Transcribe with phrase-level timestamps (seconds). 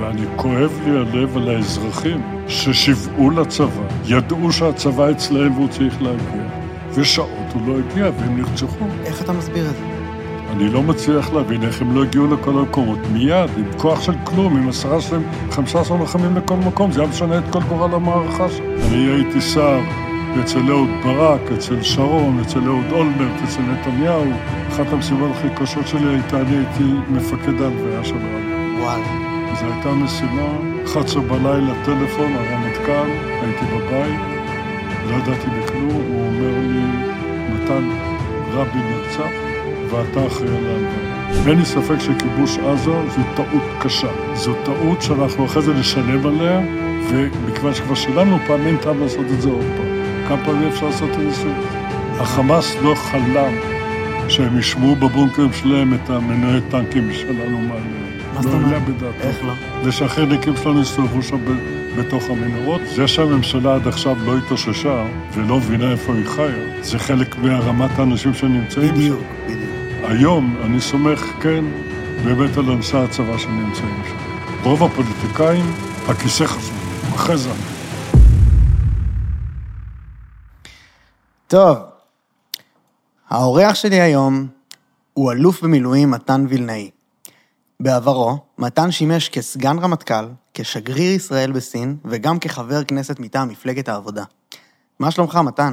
[0.00, 6.42] ואני כואב לי הלב על האזרחים ששיוועו לצבא, ידעו שהצבא אצלהם והוא צריך להגיע,
[6.94, 8.84] ושעות הוא לא הגיע והם נרצחו.
[9.04, 9.84] איך אתה מסביר את זה?
[10.56, 14.56] אני לא מצליח להבין איך הם לא הגיעו לכל המקומות מיד, עם כוח של כלום,
[14.56, 18.48] עם עשרה שלהם, חמישה עשר לוחמים לכל מקום, זה היה משנה את כל גורל המערכה
[18.48, 18.78] שלהם.
[18.88, 19.80] אני הייתי שר
[20.40, 24.24] אצל אהוד ברק, אצל שרון, אצל אהוד אולמרט, אצל נתניהו.
[24.68, 28.76] אחת המשימות הכי קשות שלי הייתה, אני הייתי מפקד ההלוויה של רבין.
[28.80, 29.29] וואלה.
[29.54, 30.48] זו הייתה משימה,
[30.84, 33.10] 11 בלילה, טלפון, הרמטכ"ל,
[33.42, 34.20] הייתי בבית,
[35.06, 36.82] לא ידעתי בכלום, הוא אומר לי,
[37.54, 37.90] מתן,
[38.52, 39.30] רבין נרצח,
[39.90, 40.84] ואתה אחראי על.
[41.46, 44.08] אין לי ספק שכיבוש עזה זו טעות קשה.
[44.34, 46.60] זו טעות שאנחנו אחרי זה נשלם עליה,
[47.08, 49.86] ומכיוון שכבר שילמנו פעם, אין טעם לעשות את זה עוד פעם.
[50.28, 51.52] כמה פעמים אפשר לעשות את זה?
[52.20, 53.52] החמאס לא חלם
[54.28, 57.99] שהם ישמעו בבונקרים שלהם את המנועי טנקים שלנו מעליהם.
[58.40, 58.82] מה זאת לא עלה אומרת?
[58.88, 59.28] בדעתם.
[59.28, 59.52] איך לא?
[59.84, 61.38] ושהחיידקים שלנו הסתובבו שם
[61.98, 62.80] בתוך המנהרות.
[62.94, 68.34] זה שהממשלה עד עכשיו לא התאוששה ולא מבינה איפה היא חיה, זה חלק מהרמת האנשים
[68.34, 68.94] שנמצאים שם.
[68.94, 69.70] בדיוק, בדיוק.
[70.02, 71.64] היום אני סומך, כן,
[72.24, 74.16] באמת על אנשי הצבא שנמצאים שם.
[74.62, 75.64] רוב הפוליטיקאים,
[76.08, 77.50] הכיסא חשוב, אחרי זה.
[81.46, 81.78] טוב,
[83.30, 84.46] האורח שלי היום
[85.14, 86.90] הוא אלוף במילואים מתן וילנאי.
[87.80, 94.24] בעברו, מתן שימש כסגן רמטכ"ל, כשגריר ישראל בסין, וגם כחבר כנסת מטעם מפלגת העבודה.
[94.98, 95.72] מה שלומך, מתן?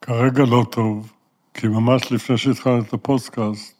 [0.00, 1.12] כרגע לא טוב,
[1.54, 3.74] כי ממש לפני שהתחלנו את הפודקאסט,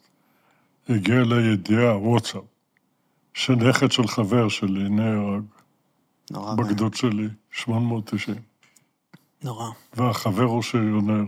[0.89, 2.41] הגיע אליי ידיעה, וואטסאפ,
[3.33, 5.43] שנכד של חבר שלי נהרג
[6.31, 8.37] נורא, בגדוד שלי, 890,
[9.43, 9.69] נורא.
[9.93, 11.23] והחבר הוא שריונר.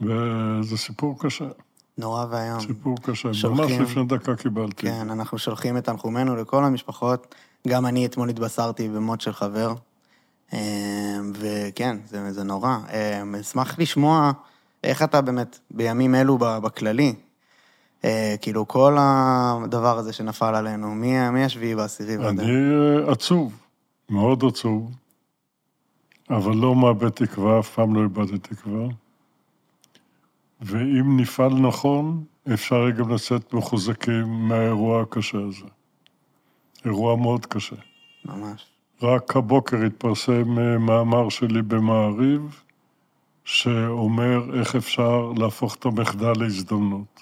[0.00, 1.48] וזה סיפור קשה,
[1.98, 2.60] נורא ואיום.
[2.60, 3.28] סיפור קשה.
[3.28, 4.86] ממש שולחים- לפני דקה קיבלתי.
[4.86, 7.34] כן, אנחנו שולחים את תנחומינו לכל המשפחות.
[7.68, 9.74] גם אני אתמול התבשרתי במות של חבר.
[10.52, 10.58] אה,
[11.34, 12.76] וכן, זה, זה נורא.
[12.92, 14.32] אה, אשמח לשמוע
[14.84, 17.14] איך אתה באמת בימים אלו בכללי.
[18.04, 22.42] אה, כאילו, כל הדבר הזה שנפל עלינו, מי מי השביעי והעשירי אני
[23.08, 23.52] עצוב,
[24.10, 24.90] מאוד עצוב,
[26.30, 28.86] אבל לא מאבד תקווה, אף פעם לא איבדתי תקווה.
[30.62, 32.24] ואם נפעל נכון,
[32.54, 35.66] אפשר גם לצאת מחוזקים מהאירוע הקשה הזה.
[36.84, 37.76] אירוע מאוד קשה.
[38.24, 38.66] ממש.
[39.02, 42.62] רק הבוקר התפרסם אה, מאמר שלי במעריב,
[43.44, 47.20] שאומר איך אפשר להפוך את המחדל להזדמנות.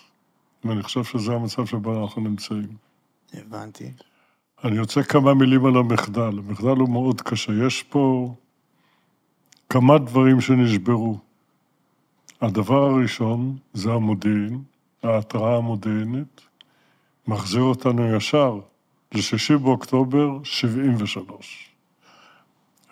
[0.64, 2.76] ואני חושב שזה המצב שבו אנחנו נמצאים.
[3.34, 3.92] הבנתי.
[4.64, 6.38] אני רוצה כמה מילים על המחדל.
[6.38, 7.52] המחדל הוא מאוד קשה.
[7.66, 8.34] יש פה
[9.68, 11.29] כמה דברים שנשברו.
[12.40, 14.62] הדבר הראשון זה המודיעין,
[15.02, 16.40] ההתראה המודיעינית,
[17.28, 18.60] מחזיר אותנו ישר
[19.14, 21.70] ל-6 באוקטובר 73.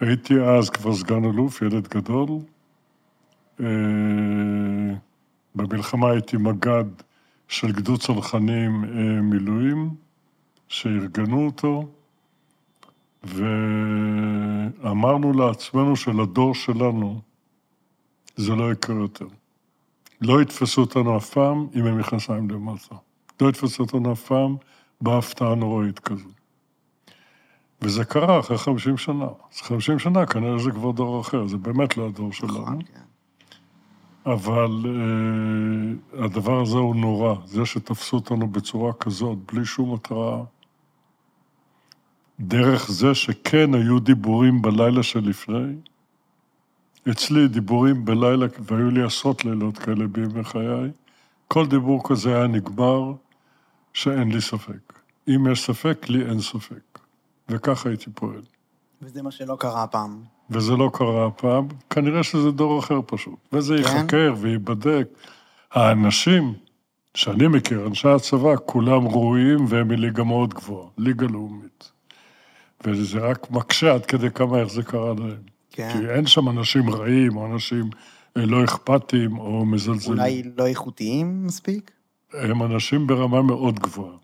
[0.00, 2.28] הייתי אז כבר סגן אלוף, ילד גדול.
[3.60, 3.66] אה,
[5.54, 6.84] במלחמה הייתי מג"ד
[7.48, 9.91] של גדוד צנחנים אה, מילואים.
[10.69, 11.88] שארגנו אותו,
[14.82, 17.20] ואמרנו לעצמנו שלדור שלנו
[18.37, 19.26] זה לא יקרה יותר.
[20.20, 22.94] לא יתפסו אותנו אף פעם עם המכנסיים למטה.
[23.40, 24.56] לא יתפסו אותנו אף פעם
[25.00, 26.28] בהפתעה נוראית כזו.
[27.82, 29.26] וזה קרה אחרי 50 שנה.
[29.52, 32.60] אז 50 שנה כנראה זה כבר דור אחר, זה באמת לא הדור שלנו.
[32.60, 33.00] נכון, כן.
[34.26, 40.42] אבל uh, הדבר הזה הוא נורא, זה שתפסו אותנו בצורה כזאת, בלי שום התראה.
[42.40, 45.74] דרך זה שכן היו דיבורים בלילה שלפני,
[47.10, 50.91] אצלי דיבורים בלילה, והיו לי עשרות לילות כאלה בימי חיי,
[51.48, 53.12] כל דיבור כזה היה נגמר,
[53.92, 54.92] שאין לי ספק.
[55.28, 56.98] אם יש ספק, לי אין ספק.
[57.48, 58.42] וככה הייתי פועל.
[59.02, 60.22] וזה מה שלא קרה הפעם.
[60.50, 63.34] וזה לא קרה הפעם, כנראה שזה דור אחר פשוט.
[63.52, 63.82] וזה כן?
[63.82, 65.08] ייחקר וייבדק.
[65.70, 66.54] האנשים
[67.14, 71.93] שאני מכיר, אנשי הצבא, כולם ראויים והם מליגה מאוד גבוהה, ליגה לאומית.
[72.84, 75.57] וזה רק מקשה עד כדי כמה איך זה קרה להם.
[75.78, 75.92] כן.
[75.92, 77.90] כי אין שם אנשים רעים, או אנשים
[78.36, 80.19] אה, לא אכפתיים, או מזלזלים.
[80.19, 81.90] אולי לא איכותיים מספיק?
[82.32, 84.16] הם אנשים ברמה מאוד גבוהה.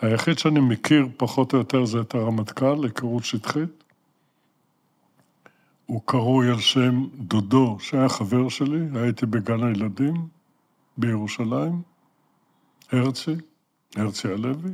[0.00, 3.84] היחיד שאני מכיר פחות או יותר זה את הרמטכ"ל, היכרות שטחית.
[5.86, 10.14] הוא קרוי על שם דודו, שהיה חבר שלי, הייתי בגן הילדים
[10.96, 11.82] בירושלים,
[12.92, 13.34] הרצי,
[13.96, 14.72] הרצי הלוי,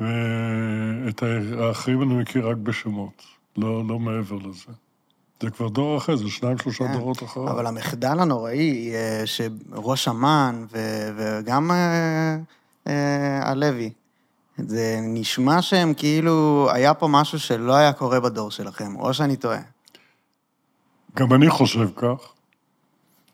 [0.00, 1.22] ואת
[1.58, 4.72] האחרים אני מכיר רק בשמות, לא, לא מעבר לזה.
[5.42, 7.50] זה כבר דור אחר, זה שניים, שלושה כן, דורות אחריו.
[7.50, 12.36] אבל המחדל הנוראי, אה, שראש אמ"ן ו- וגם אה,
[12.86, 13.90] אה, הלוי,
[14.58, 19.60] זה נשמע שהם כאילו, היה פה משהו שלא היה קורה בדור שלכם, או שאני טועה.
[21.16, 22.32] גם אני חושב כך,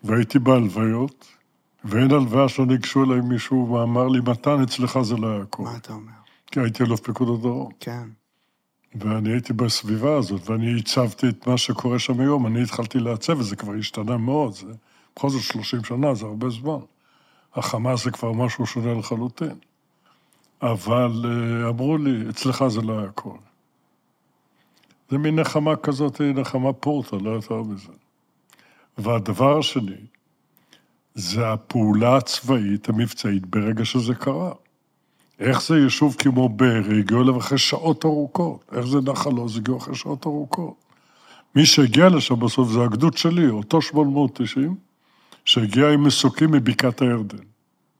[0.04, 1.26] והייתי בהלוויות,
[1.84, 5.70] ואין הלוויה שלא ניגשו אליי מישהו ואמר לי, מתן, אצלך זה לא היה קורה.
[5.70, 6.12] מה אתה אומר?
[6.46, 7.72] כי הייתי אלוף פיקוד הדרום.
[7.80, 8.08] כן.
[8.94, 12.46] ואני הייתי בסביבה הזאת, ואני הצבתי את מה שקורה שם היום.
[12.46, 14.52] אני התחלתי לעצב, וזה כבר השתנה מאוד.
[14.52, 14.72] זה
[15.16, 16.78] בכל זאת 30 שנה, זה הרבה זמן.
[17.54, 19.54] החמאס זה כבר משהו שונה לחלוטין.
[20.62, 23.38] אבל אה, אמרו לי, אצלך זה לא היה קורה.
[25.10, 27.92] זה מין נחמה כזאת, נחמה פורטה, לא יותר מזה.
[28.98, 30.06] והדבר השני,
[31.14, 34.52] זה הפעולה הצבאית, המבצעית, ברגע שזה קרה.
[35.40, 38.64] איך זה יישוב כמו בארי הגיעו אליו אחרי שעות ארוכות?
[38.72, 40.74] איך זה נחל עוז הגיעו אחרי שעות ארוכות?
[41.54, 44.74] מי שהגיע לשם בסוף זה הגדוד שלי, אותו 890,
[45.44, 47.44] שהגיע עם מסוקים מבקעת הירדן.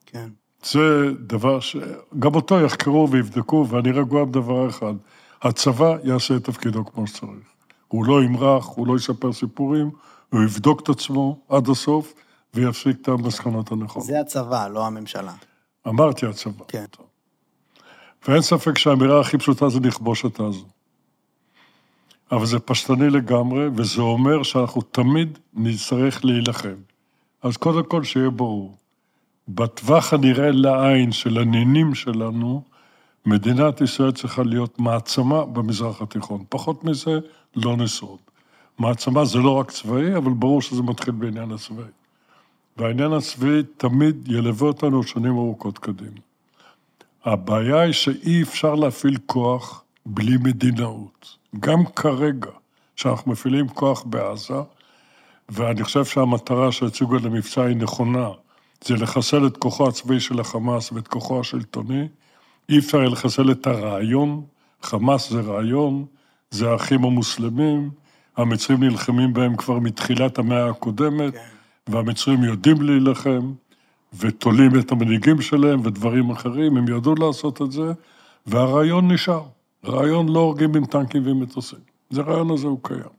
[0.07, 0.29] כן.
[0.65, 4.95] זה דבר שגם אותו יחקרו ויבדקו, ואני רגוע בדבר אחד,
[5.43, 7.55] הצבא יעשה את תפקידו כמו שצריך.
[7.89, 9.91] הוא לא ימרח, הוא לא יספר סיפורים,
[10.31, 12.15] הוא יבדוק את עצמו עד הסוף
[12.55, 14.09] ויפסיק את המסקנות הנכונות.
[14.09, 15.33] זה הצבא, לא הממשלה.
[15.89, 16.65] אמרתי הצבא.
[16.69, 16.85] כן.
[18.29, 20.65] ואין ספק שהאמירה הכי פשוטה זה לכבוש את עזה.
[22.33, 26.75] אבל זה פשטני לגמרי, וזה אומר שאנחנו תמיד נצטרך להילחם.
[27.43, 28.77] אז קודם כל שיהיה ברור,
[29.49, 32.63] בטווח הנראה לעין של הנינים שלנו,
[33.27, 36.45] מדינת ישראל צריכה להיות מעצמה במזרח התיכון.
[36.49, 37.19] פחות מזה,
[37.57, 38.19] לא נשרוד.
[38.79, 41.85] מעצמה זה לא רק צבאי, אבל ברור שזה מתחיל בעניין הצבאי.
[42.77, 46.21] והעניין הצבאי תמיד ילווה אותנו שנים ארוכות קדימה.
[47.25, 51.37] הבעיה היא שאי אפשר להפעיל כוח בלי מדינאות.
[51.61, 52.51] גם כרגע,
[52.97, 54.55] שאנחנו מפעילים כוח בעזה,
[55.49, 58.29] ואני חושב שהמטרה שהציגו למבצע היא נכונה,
[58.85, 62.09] זה לחסל את כוחו הצבאי של החמאס ואת כוחו השלטוני.
[62.69, 64.43] אי אפשר לחסל את הרעיון,
[64.83, 66.05] חמאס זה רעיון,
[66.51, 67.91] זה האחים המוסלמים,
[68.37, 71.39] המצרים נלחמים בהם כבר מתחילת המאה הקודמת, כן.
[71.87, 73.53] והמצרים יודעים להילחם,
[74.19, 77.93] ותולים את המנהיגים שלהם ודברים אחרים, הם ידעו לעשות את זה,
[78.47, 79.43] והרעיון נשאר.
[79.85, 81.79] רעיון לא הורגים עם טנקים ועם מטוסים.
[82.11, 83.15] זה הרעיון הזה הוא קיים.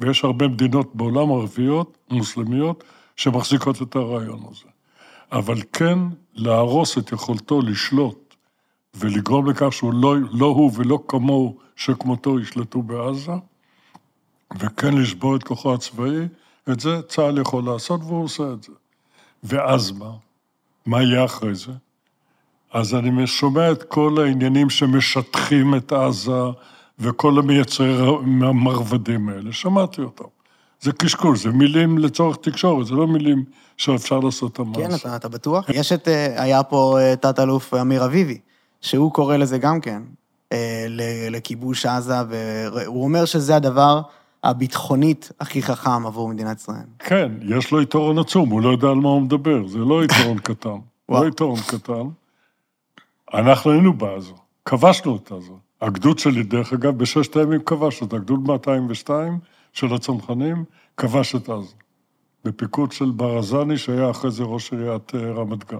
[0.00, 2.84] ויש הרבה מדינות בעולם ערביות, מוסלמיות,
[3.16, 4.66] שמחזיקות את הרעיון הזה.
[5.32, 5.98] אבל כן
[6.34, 8.34] להרוס את יכולתו לשלוט
[8.94, 13.32] ולגרום לכך שהוא לא, לא הוא ולא כמוהו שכמותו ישלטו בעזה,
[14.58, 16.28] וכן לשבור את כוחו הצבאי,
[16.72, 18.72] את זה צה"ל יכול לעשות והוא עושה את זה.
[19.42, 20.10] ואז מה?
[20.86, 21.72] מה יהיה אחרי זה?
[22.72, 26.42] אז אני שומע את כל העניינים שמשטחים את עזה
[26.98, 30.24] וכל המייצרי המרבדים האלה, שמעתי אותם.
[30.80, 33.44] זה קשקוש, זה מילים לצורך תקשורת, זה לא מילים
[33.76, 34.88] שאפשר לעשות את המעשה.
[34.88, 35.68] כן, אתה, אתה בטוח?
[35.68, 38.38] יש את, אה, היה פה אה, תת-אלוף אמיר אביבי,
[38.80, 40.02] שהוא קורא לזה גם כן,
[40.52, 40.86] אה,
[41.30, 44.00] לכיבוש עזה, והוא אומר שזה הדבר
[44.44, 46.86] הביטחונית הכי חכם עבור מדינת ישראל.
[46.98, 50.38] כן, יש לו יתרון עצום, הוא לא יודע על מה הוא מדבר, זה לא יתרון
[50.48, 50.78] קטן.
[51.08, 52.08] לא יתרון קטן.
[53.34, 54.32] אנחנו היינו בעזה,
[54.64, 55.52] כבשנו את עזה.
[55.80, 59.38] הגדוד שלי, דרך אגב, בששת הימים כבש אותה, גדוד 202
[59.72, 60.64] של הצנחנים,
[60.96, 61.74] כבש את עזה.
[62.44, 65.78] בפיקוד של ברזני, שהיה אחרי זה ראש עיריית אה, רמת גן.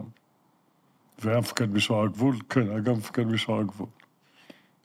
[1.19, 3.87] והיה מפקד משמר הגבול, כן, היה גם מפקד משמר הגבול.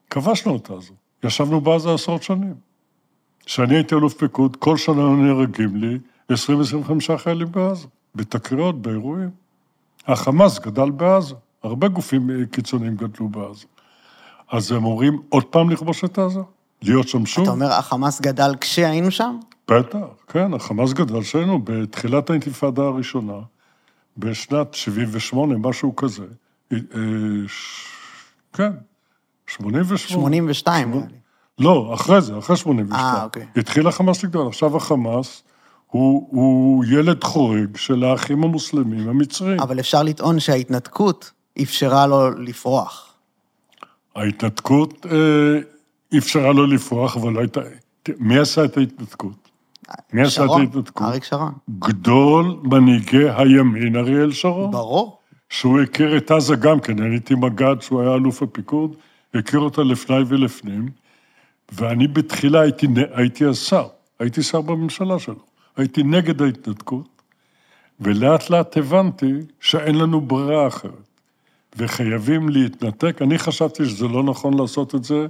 [0.10, 0.94] כבשנו את עזה.
[1.24, 2.67] ישבנו בעזה עשרות שנים.
[3.48, 5.98] כשאני הייתי אלוף פיקוד, כל שנה היו נהרגים לי
[6.32, 6.36] 20-25
[7.18, 9.30] חיילים בעזה, בתקריות, באירועים.
[10.08, 13.66] החמאס גדל בעזה, הרבה גופים קיצוניים גדלו בעזה.
[14.52, 16.40] אז הם אומרים עוד פעם לכבוש את עזה?
[16.82, 17.44] להיות שם שוב?
[17.44, 19.38] אתה אומר, החמאס גדל כשהיינו שם?
[19.72, 23.40] בטח, כן, החמאס גדל כשהיינו בתחילת האינתיפאדה הראשונה,
[24.18, 26.26] בשנת 78, משהו כזה.
[26.74, 26.78] אה,
[28.54, 28.72] כן,
[29.48, 29.98] 88.
[29.98, 31.27] 82, נראה לי.
[31.60, 33.06] לא, אחרי זה, אחרי 82.
[33.06, 33.46] אה, אוקיי.
[33.56, 35.44] התחיל החמאס לגדול, עכשיו החמאס
[35.88, 39.60] הוא, הוא ילד חורג של האחים המוסלמים המצרים.
[39.60, 43.14] אבל אפשר לטעון שההתנתקות אפשרה לו לפרוח.
[44.16, 45.60] ההתנתקות אה,
[46.18, 47.62] אפשרה לו לפרוח, אבל לא הייתה...
[48.20, 49.50] מי עשה את ההתנתקות?
[50.14, 51.08] מי עשה את ההתנתקות?
[51.08, 51.54] אריק שרון.
[51.80, 54.72] גדול מנהיגי הימין, אריאל שרון.
[54.72, 55.20] ברור.
[55.50, 58.96] שהוא הכיר את עזה גם כן, אני הייתי מג"ד, שהוא היה אלוף הפיקוד,
[59.34, 60.90] הכיר אותה לפני ולפנים.
[61.72, 63.88] ואני בתחילה הייתי, הייתי השר,
[64.20, 65.46] הייתי שר בממשלה שלו,
[65.78, 67.22] הייתי נגד ההתנתקות,
[68.00, 71.08] ולאט לאט הבנתי שאין לנו ברירה אחרת,
[71.78, 73.22] וחייבים להתנתק.
[73.22, 75.28] אני חשבתי שזה לא נכון לעשות את זה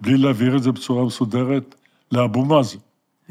[0.00, 1.74] בלי להעביר את זה בצורה מסודרת
[2.12, 2.78] לאבו מאזן.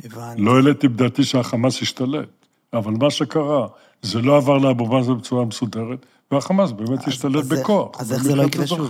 [0.04, 0.42] הבנתי.
[0.42, 2.30] לא העליתי בדעתי שהחמאס ישתלט,
[2.74, 3.68] אבל מה שקרה,
[4.02, 8.02] זה לא עבר לאבו מאזן בצורה מסודרת, והחמאס באמת השתלט בכוח.
[8.02, 8.90] אז איך זה לא יקרה שוב?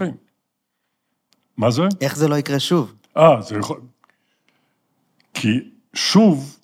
[1.58, 1.82] מה זה?
[2.02, 2.94] איך זה לא יקרה שוב?
[3.18, 3.80] אה, זה יכול...
[5.34, 5.60] כי
[5.94, 6.58] שוב,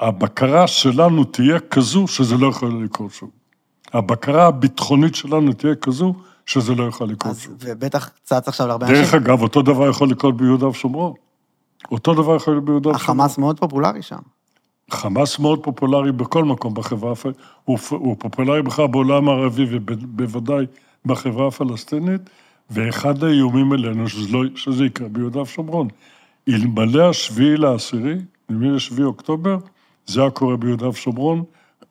[0.00, 3.30] הבקרה שלנו תהיה כזו שזה לא יכול לקרות שוב.
[3.92, 6.14] הבקרה הביטחונית שלנו תהיה כזו
[6.46, 7.54] שזה לא יכול לקרות אז, שוב.
[7.60, 9.18] ובטח צץ עכשיו להרבה דרך אנשים.
[9.18, 11.12] אגב, אותו דבר יכול לקרות ביהודה ושומרון.
[11.90, 13.02] אותו דבר יכול להיות ביהודה ושומרון.
[13.02, 14.18] החמאס מאוד פופולרי שם.
[14.90, 20.66] חמאס מאוד פופולרי בכל מקום בחברה הפלסטינית, הוא, הוא פופולרי בכלל בעולם הערבי ובוודאי
[21.06, 22.30] בחברה הפלסטינית,
[22.70, 25.88] ואחד האיומים עלינו שזה, לא, שזה יקרה ביהודה ושומרון.
[26.48, 28.14] אלמלא השביעי לעשירי,
[28.48, 29.56] נדמה לי השביעי אוקטובר,
[30.06, 31.44] זה היה קורה ביהודה ושומרון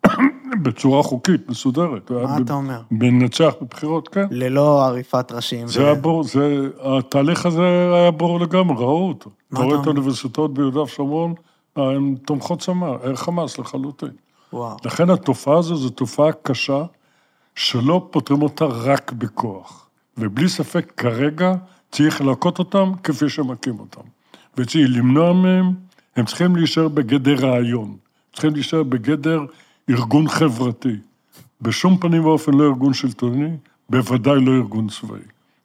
[0.63, 2.11] בצורה חוקית, מסודרת.
[2.11, 2.81] מה אתה אומר?
[2.91, 4.25] מנצח בבחירות, כן.
[4.31, 5.67] ללא עריפת ראשים.
[5.67, 7.61] זה היה בור, זה, התהליך הזה
[7.93, 9.29] היה בור לגמרי, ראו אותו.
[9.29, 9.97] מה אתה רואה אתה את אומר?
[9.99, 11.33] האוניברסיטאות ביהודה ושומרון,
[11.75, 12.69] הן תומכות
[13.15, 14.09] חמאס לחלוטין.
[14.53, 14.77] וואו.
[14.85, 16.83] לכן התופעה הזו זו תופעה קשה,
[17.55, 19.88] שלא פותרים אותה רק בכוח.
[20.19, 21.53] ובלי ספק, כרגע
[21.91, 24.01] צריך להכות אותם כפי שמכים אותם.
[24.57, 25.73] וצריך למנוע מהם,
[26.15, 27.97] הם צריכים להישאר בגדר רעיון.
[28.33, 29.41] צריכים להישאר בגדר
[29.89, 30.95] ארגון חברתי.
[31.61, 33.49] בשום פנים ואופן לא ארגון שלטוני,
[33.89, 35.19] בוודאי לא ארגון צבאי.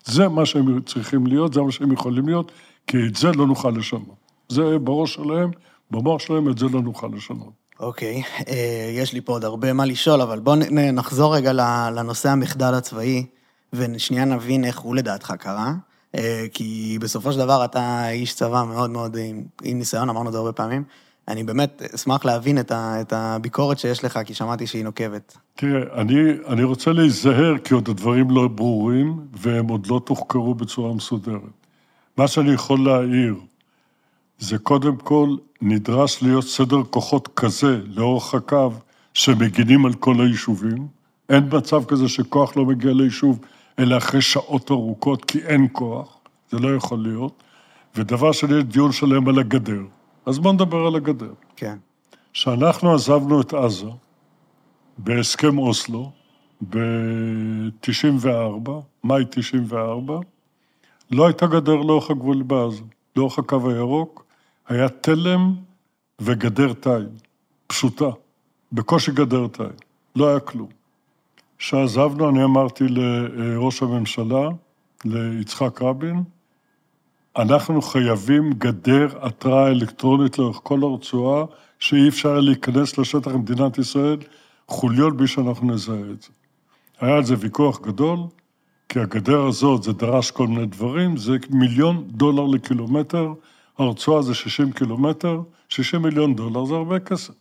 [0.04, 2.52] זה מה שהם צריכים להיות, זה מה שהם יכולים להיות,
[2.87, 4.16] כי את זה לא נוכל לשנות.
[4.49, 5.50] זה בראש שלהם,
[5.90, 7.52] במוח שלהם, את זה לא נוכל לשנות.
[7.80, 10.56] אוקיי, אה, יש לי פה עוד הרבה מה לשאול, אבל בואו
[10.92, 11.52] נחזור רגע
[11.90, 13.26] לנושא המחדל הצבאי,
[13.75, 15.73] ושנייה נבין איך הוא לדעתך קרה.
[16.14, 20.33] אה, כי בסופו של דבר אתה איש צבא מאוד מאוד עם, עם ניסיון, אמרנו את
[20.33, 20.85] זה הרבה פעמים.
[21.28, 25.37] אני באמת אשמח להבין את, ה, את הביקורת שיש לך, כי שמעתי שהיא נוקבת.
[25.54, 26.14] תראה, אני,
[26.47, 31.40] אני רוצה להיזהר, כי עוד הדברים לא ברורים, והם עוד לא תוחקרו בצורה מסודרת.
[32.16, 33.35] מה שאני יכול להעיר,
[34.38, 38.73] זה קודם כל, נדרש להיות סדר כוחות כזה, לאורך הקו,
[39.14, 40.87] שמגינים על כל היישובים.
[41.28, 43.38] אין מצב כזה שכוח לא מגיע ליישוב,
[43.78, 46.19] אלא אחרי שעות ארוכות, כי אין כוח.
[46.50, 47.43] זה לא יכול להיות.
[47.97, 49.83] ודבר שני, יש דיון שלם על הגדר.
[50.26, 51.33] אז בואו נדבר על הגדר.
[51.57, 51.76] כן.
[52.33, 53.87] כשאנחנו עזבנו את עזה
[54.99, 56.11] בהסכם אוסלו
[56.71, 58.71] ב-94,
[59.04, 60.19] מאי 94,
[61.11, 62.83] לא הייתה גדר לאורך הגבול בעזה.
[63.16, 64.25] לאורך הקו הירוק
[64.69, 65.54] היה תלם
[66.21, 67.09] וגדר תיל,
[67.66, 68.11] פשוטה.
[68.73, 69.66] בקושי גדר תיל,
[70.16, 70.69] לא היה כלום.
[71.58, 74.49] כשעזבנו, אני אמרתי לראש הממשלה,
[75.04, 76.23] ליצחק רבין,
[77.37, 81.44] אנחנו חייבים גדר התרעה אלקטרונית לאורך כל הרצועה,
[81.78, 84.16] שאי אפשר להיכנס לשטח מדינת ישראל
[84.68, 86.28] חוליות בלי שאנחנו נזהה את זה.
[87.00, 88.18] היה על זה ויכוח גדול,
[88.88, 93.32] כי הגדר הזאת, זה דרש כל מיני דברים, זה מיליון דולר לקילומטר,
[93.78, 97.34] הרצועה זה 60 קילומטר, 60 מיליון דולר זה הרבה כסף.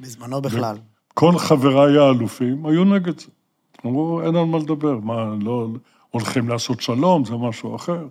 [0.00, 0.76] בזמנו בכלל.
[1.14, 3.26] כל חבריי האלופים היו נגד זה.
[3.86, 5.68] אמרו, אין על מה לדבר, מה, לא
[6.10, 8.06] הולכים לעשות שלום, זה משהו אחר.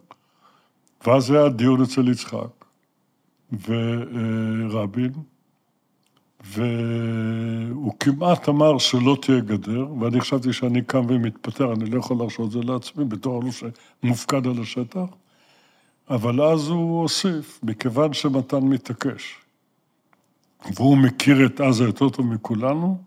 [1.06, 2.66] ואז היה דיון אצל יצחק
[3.68, 5.12] ורבין,
[6.46, 12.48] והוא כמעט אמר שלא תהיה גדר, ואני חשבתי שאני קם ומתפטר, אני לא יכול להרשות
[12.48, 13.64] את זה לעצמי, בתור אלוף
[14.04, 15.06] שמופקד על השטח.
[16.10, 19.36] אבל אז הוא הוסיף, מכיוון שמתן מתעקש,
[20.76, 22.98] והוא מכיר את עזה יותר טוב מכולנו,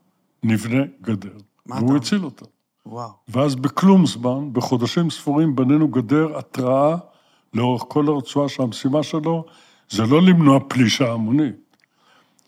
[0.42, 1.36] נבנה גדר.
[1.66, 2.44] והוא הציל אותה.
[2.88, 3.10] וואו.
[3.28, 6.96] ואז בכלום זמן, בחודשים ספורים, בנינו גדר התראה
[7.54, 9.44] לאורך כל הרצועה שהמשימה שלו
[9.90, 11.54] זה לא למנוע פלישה המונית.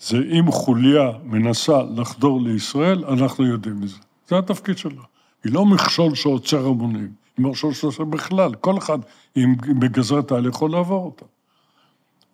[0.00, 3.96] זה אם חוליה מנסה לחדור לישראל, אנחנו יודעים מזה.
[4.28, 5.02] זה התפקיד שלה.
[5.44, 8.54] היא לא מכשול שעוצר המונים, היא מכשול שעוצר בכלל.
[8.54, 8.98] כל אחד
[9.34, 11.24] עם בגזרת העל יכול לעבור אותה.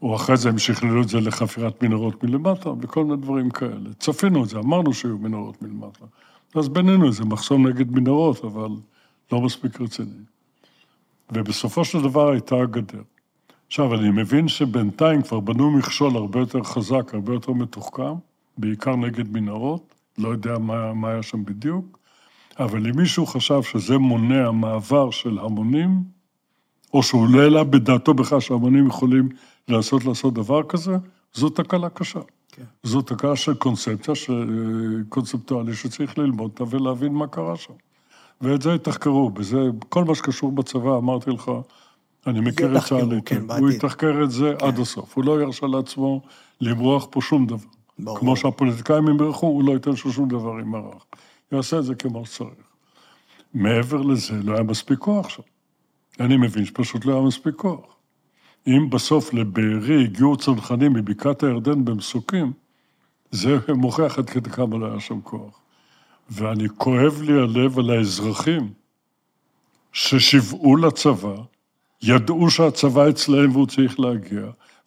[0.03, 3.91] או אחרי זה הם שכללו את זה לחפירת מנהרות מלמטה, וכל מיני דברים כאלה.
[3.99, 6.05] צפינו את זה, אמרנו שיהיו מנהרות מלמטה.
[6.55, 8.71] אז בינינו איזה מחסום נגד מנהרות, אבל
[9.33, 10.23] לא מספיק רציני.
[11.33, 13.03] ובסופו של דבר הייתה הגדר.
[13.67, 18.15] עכשיו, אני מבין שבינתיים כבר בנו מכשול הרבה יותר חזק, הרבה יותר מתוחכם,
[18.59, 21.99] בעיקר נגד מנהרות, לא יודע מה, מה היה שם בדיוק,
[22.59, 26.03] אבל אם מישהו חשב שזה מונע מעבר של המונים,
[26.95, 29.29] או שהוא לא העלה בדעתו בכלל שהמונים יכולים
[29.69, 30.97] לעשות לעשות דבר כזה,
[31.35, 32.21] זו תקלה קשה.
[32.57, 32.63] כן.
[32.83, 34.31] זו תקלה של קונספציה, ש...
[35.09, 37.73] קונספטואלי, שצריך ללמוד אותה ולהבין מה קרה שם.
[38.41, 39.59] ואת זה יתחקרו, בזה,
[39.89, 41.51] כל מה שקשור בצבא, אמרתי לך,
[42.27, 43.37] אני מכיר את צה"ל כן, היטב.
[43.41, 43.77] הוא בעתיד.
[43.77, 45.17] יתחקר את זה עד הסוף.
[45.17, 46.21] הוא לא ירשה לעצמו
[46.61, 47.67] למרוח פה שום דבר.
[47.99, 48.19] ברור.
[48.19, 51.07] כמו שהפוליטיקאים ימרחו, הוא לא ייתן ששום דבר ימרח.
[51.53, 52.51] יעשה את זה כמו שצריך.
[53.55, 55.43] מעבר לזה, לא היה מספיק כוח שם.
[56.21, 57.96] אני מבין שפשוט לא היה מספיק כוח.
[58.67, 62.53] אם בסוף לבארי הגיעו צנחנים מבקעת הירדן במסוקים,
[63.31, 65.61] זה מוכיח עד כדי כמה לא היה שם כוח.
[66.31, 68.73] ואני כואב לי הלב על האזרחים
[69.93, 71.35] ששיוועו לצבא
[72.03, 74.43] ידעו שהצבא אצלהם והוא צריך להגיע,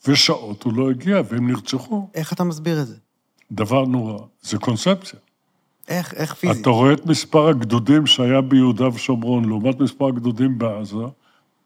[0.07, 2.09] ושעות הוא לא הגיע, והם נרצחו.
[2.13, 2.95] איך אתה מסביר את זה?
[3.51, 4.19] דבר נורא.
[4.41, 5.19] זה קונספציה.
[5.87, 6.61] איך, איך פיזית?
[6.61, 10.95] אתה רואה את מספר הגדודים שהיה ביהודה ושומרון לעומת מספר הגדודים בעזה,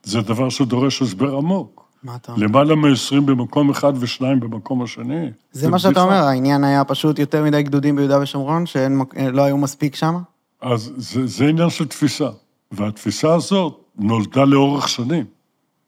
[0.03, 1.82] זה דבר שדורש הסבר עמוק.
[2.03, 2.45] מה אתה אומר?
[2.45, 5.31] למעלה מ-20 במקום אחד ושניים במקום השני.
[5.51, 6.01] זה מה שאתה.
[6.01, 10.15] אומר, העניין היה פשוט יותר מדי גדודים ביהודה ושומרון, שלא היו מספיק שם?
[10.61, 12.29] אז זה, זה עניין של תפיסה.
[12.71, 15.25] והתפיסה הזאת נולדה לאורך שנים.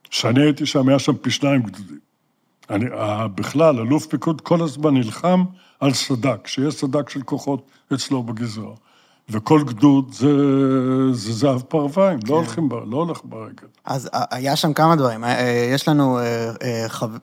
[0.10, 2.00] כשאני הייתי שם, היה שם פי שניים גדודים.
[2.70, 2.86] אני,
[3.36, 5.44] בכלל, אלוף פיקוד כל הזמן נלחם
[5.80, 8.74] על סד"כ, שיש סד"כ של כוחות אצלו בגזרה.
[9.29, 10.27] וכל גדוד זה,
[11.13, 13.67] זה זהב פרוויים, לא, הולכים, ב- לא הולך ברגל.
[13.86, 15.24] אז ה- היה שם כמה דברים.
[15.24, 16.24] אה, אה, יש לנו אה,
[16.63, 17.17] אה, חב-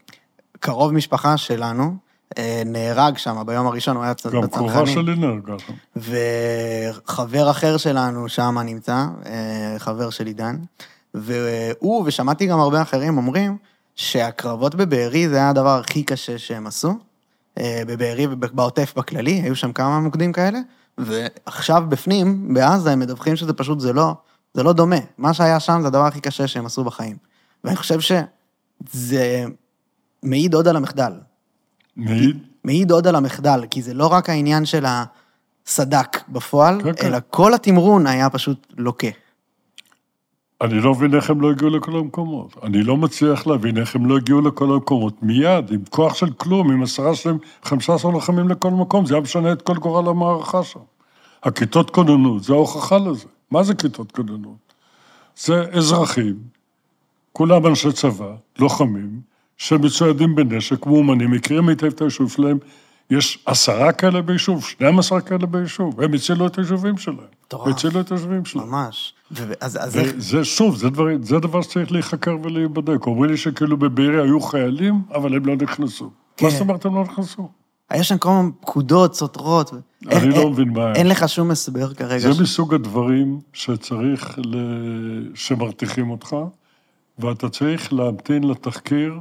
[0.60, 1.94] קרוב משפחה שלנו,
[2.38, 4.94] אה, נהרג שם ביום הראשון, הוא היה צ- גם קרובה בצנחנים.
[4.94, 5.72] שלי נהרגה שם.
[5.96, 10.56] וחבר אחר שלנו שם נמצא, אה, חבר של עידן,
[11.14, 13.56] והוא, ושמעתי גם הרבה אחרים אומרים,
[13.94, 16.94] שהקרבות בבארי זה היה הדבר הכי קשה שהם עשו.
[17.58, 20.58] אה, בבארי ובעוטף בכללי, היו שם כמה מוקדים כאלה,
[20.98, 24.14] ועכשיו בפנים, בעזה, הם מדווחים שזה פשוט, זה לא,
[24.54, 24.96] זה לא דומה.
[25.18, 27.16] מה שהיה שם זה הדבר הכי קשה שהם עשו בחיים.
[27.64, 29.44] ואני חושב שזה
[30.22, 31.12] מעיד עוד על המחדל.
[31.96, 37.06] מעיד, מעיד עוד על המחדל, כי זה לא רק העניין של הסדק בפועל, כן, כן.
[37.06, 39.08] אלא כל התמרון היה פשוט לוקה.
[40.62, 42.56] אני לא מבין איך הם לא הגיעו לכל המקומות.
[42.62, 46.70] אני לא מצליח להבין איך הם לא הגיעו לכל המקומות מיד, עם כוח של כלום,
[46.70, 50.80] עם עשרה שלהם, 15 לוחמים לכל מקום, זה היה משנה את כל גורל המערכה שם.
[51.42, 53.26] הכיתות כוננות, זה ההוכחה לזה.
[53.50, 54.74] מה זה כיתות כוננות?
[55.36, 56.34] זה אזרחים,
[57.32, 59.20] כולם אנשי צבא, לוחמים,
[59.56, 62.58] שמצוידים בנשק, מאומנים, מכירים היטב את היישוב שלהם.
[63.18, 67.16] יש עשרה כאלה ביישוב, 12 כאלה ביישוב, הם הצילו את היישובים שלהם.
[67.46, 67.68] מטורף.
[67.68, 68.70] הצילו את היישובים שלהם.
[68.70, 69.14] ממש.
[69.60, 70.12] אז, אז איך...
[70.16, 73.06] וזה, שוב, זה, דבר, זה דבר שצריך להיחקר ולהיבדק.
[73.06, 76.10] אומרים לי שכאילו בבארי היו חיילים, אבל הם לא נכנסו.
[76.36, 76.44] כן.
[76.46, 77.48] מה זאת אומרת הם לא נכנסו?
[77.90, 79.72] היה שם כל מיני פקודות סותרות.
[79.72, 80.92] אני איך- לא איך- מבין מה.
[80.94, 82.20] אין לך שום הסבר כרגע.
[82.32, 84.56] ש- זה מסוג הדברים שצריך, ל...
[85.34, 86.36] שמרתיחים אותך,
[87.18, 89.14] ואתה צריך להמתין לתחקיר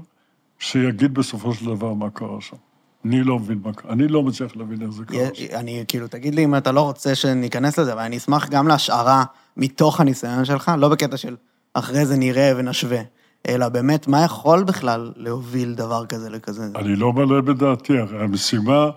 [0.59, 2.57] שיגיד בסופו של דבר מה קרה שם.
[3.05, 5.27] אני לא מבין מה קרה, אני לא מצליח להבין איך זה קרה
[5.59, 9.23] אני, כאילו, תגיד לי אם אתה לא רוצה שניכנס לזה, אבל אני אשמח גם להשערה
[9.57, 11.35] מתוך הניסיון שלך, לא בקטע של
[11.73, 13.01] אחרי זה נראה ונשווה,
[13.47, 16.69] אלא באמת, מה יכול בכלל להוביל דבר כזה לכזה?
[16.75, 18.89] אני לא מעלה בדעתי, הרי המשימה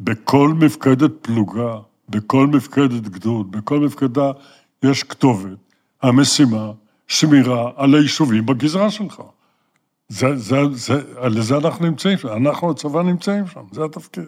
[0.00, 1.76] בכל מפקדת פלוגה,
[2.08, 4.30] בכל מפקדת גדוד, בכל מפקדה
[4.82, 5.56] יש כתובת.
[6.02, 6.70] המשימה,
[7.08, 9.22] שמירה על היישובים בגזרה שלך.
[10.10, 14.24] זה, זה, זה, לזה אנחנו נמצאים שם, אנחנו הצבא נמצאים שם, זה התפקיד.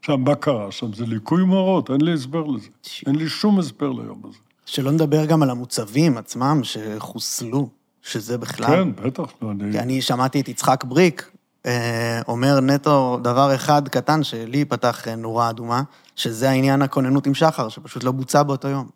[0.00, 0.92] עכשיו, מה קרה שם?
[0.92, 2.68] זה ליקוי מאורות, אין לי הסבר לזה.
[3.06, 4.38] אין לי שום הסבר ליום הזה.
[4.66, 7.68] שלא נדבר גם על המוצבים עצמם שחוסלו,
[8.02, 8.66] שזה בכלל...
[8.66, 9.72] כן, בטח, לא, אני...
[9.72, 11.30] כי אני שמעתי את יצחק בריק
[11.66, 15.82] אה, אומר נטו דבר אחד קטן שלי פתח אה, נורה אדומה,
[16.16, 18.88] שזה העניין הכוננות עם שחר, שפשוט לא בוצע באותו יום.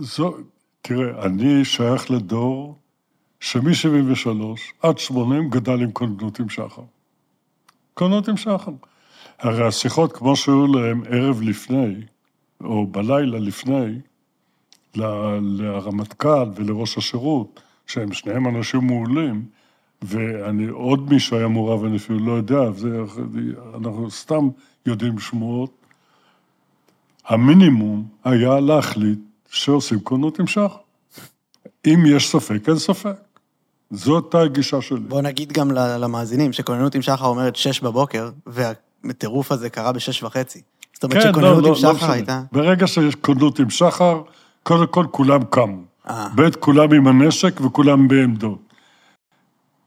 [0.00, 0.34] זו,
[0.82, 2.78] תראה, אני שייך לדור
[3.40, 4.28] שמ-73
[4.82, 6.82] עד 80 גדל עם כוננות עם שחר.
[7.94, 8.72] כוננות עם שחר.
[9.38, 11.94] הרי השיחות, כמו שהיו להם ערב לפני,
[12.60, 13.98] או בלילה לפני,
[14.94, 19.44] לרמטכ"ל ולראש השירות, שהם שניהם אנשים מעולים,
[20.02, 23.00] ואני, עוד מישהו היה מעורב, אני אפילו לא יודע, זה,
[23.74, 24.48] אנחנו סתם
[24.86, 25.70] יודעים שמועות.
[27.26, 29.18] המינימום היה להחליט
[29.50, 30.76] שעושים כוננות עם שחר.
[31.86, 33.16] אם יש ספק, אין ספק.
[33.90, 35.00] זאת הגישה שלי.
[35.00, 40.60] בוא נגיד גם למאזינים שכוננות עם שחר אומרת שש בבוקר, והטירוף הזה קרה בשש וחצי.
[40.94, 42.12] זאת אומרת כן, שכוננות עם שחר משנה.
[42.12, 42.42] הייתה...
[42.52, 44.20] ברגע שיש כוננות עם שחר,
[44.62, 45.82] קודם כל כולם קמו.
[46.10, 46.28] אה.
[46.34, 48.58] ב', כולם עם הנשק וכולם בעמדות.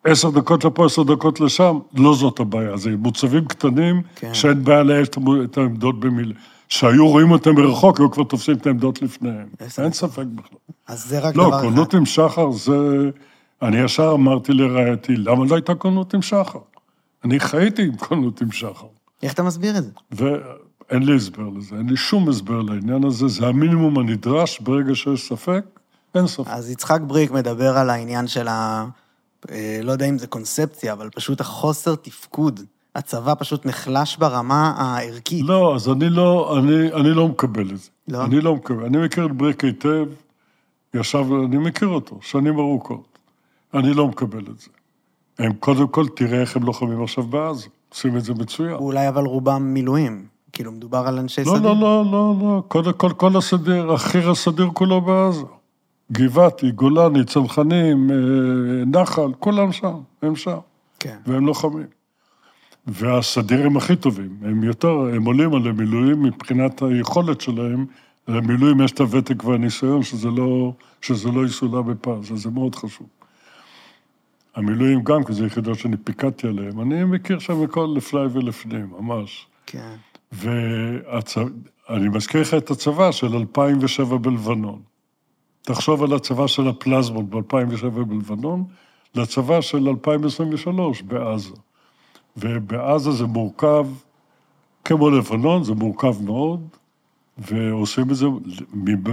[0.04, 2.78] עשר דקות לפה, עשר דקות לשם, לא זאת הבעיה.
[2.78, 4.34] זה מוצבים קטנים, כן.
[4.34, 5.08] שאין בעיה לאייש
[5.44, 6.34] את העמדות במילה.
[6.70, 9.48] שהיו רואים אותם מרחוק, היו כבר תופסים את העמדות לפניהם.
[9.78, 9.94] אין.
[9.94, 10.58] ספק בכלל.
[10.88, 11.64] אז זה רק לא, דבר אחד.
[11.64, 13.10] כוננות עם שחר זה...
[13.62, 16.60] אני ישר אמרתי לרעייתי, למה לא הייתה כוננות עם שחר?
[17.24, 18.88] אני חייתי עם כוננות עם שחר.
[19.24, 19.90] איך אתה מסביר את זה?
[20.12, 25.30] ואין לי הסבר לזה, אין לי שום הסבר לעניין הזה, זה המינימום הנדרש ברגע שיש
[25.30, 25.64] ספק,
[26.16, 26.48] אין ספק.
[26.48, 28.86] אז יצחק בריק מדבר על העניין של ה...
[29.52, 32.60] אה, לא יודע אם זה קונספציה, אבל פשוט החוסר תפקוד.
[32.96, 35.46] הצבא פשוט נחלש ברמה הערכית.
[35.46, 37.90] לא, אז אני לא, אני, אני לא מקבל את זה.
[38.08, 38.24] לא?
[38.24, 38.86] אני לא מקבל.
[38.86, 40.06] אני מכיר את בריק היטב,
[40.94, 43.11] ישב, אני מכיר אותו, שנים ארוכות.
[43.74, 44.70] אני לא מקבל את זה.
[45.40, 47.68] הם קודם כל, תראה איך הם לוחמים עכשיו בעזה.
[47.90, 48.74] עושים את זה מצוין.
[48.74, 50.26] אולי אבל רובם מילואים.
[50.54, 51.74] כאילו, מדובר על אנשי לא, סדיר.
[51.74, 52.64] לא, לא, לא, לא.
[52.68, 55.46] קודם כל, כל הסדיר, החי"ר הסדיר כולו בעזה.
[56.12, 58.16] גבעתי, גולני, צנחנים, אה,
[58.86, 60.58] נחל, כולם שם, הם שם,
[61.00, 61.18] כן.
[61.26, 61.88] והם לוחמים.
[62.88, 67.86] והסדירים הכי טובים, הם יותר, הם עולים על המילואים מבחינת היכולת שלהם,
[68.28, 73.08] למילואים יש את הוותק והניסיון, שזה לא, שזה לא יסולא בפז, אז זה מאוד חשוב.
[74.56, 79.48] המילואים גם, כי זה יחידות שאני פיקדתי עליהן, אני מכיר שם הכל לפני ולפנים, ממש.
[79.66, 79.96] כן.
[80.32, 84.82] ואני מזכיר לך את הצבא של 2007 בלבנון.
[85.62, 88.64] תחשוב על הצבא של הפלזמות ב-2007 בלבנון,
[89.16, 91.56] לצבא של 2023 בעזה.
[92.38, 93.88] ובעזה זה מורכב,
[94.86, 96.68] כמו לבנון, זה מורכב מאוד,
[97.38, 98.26] ועושים את זה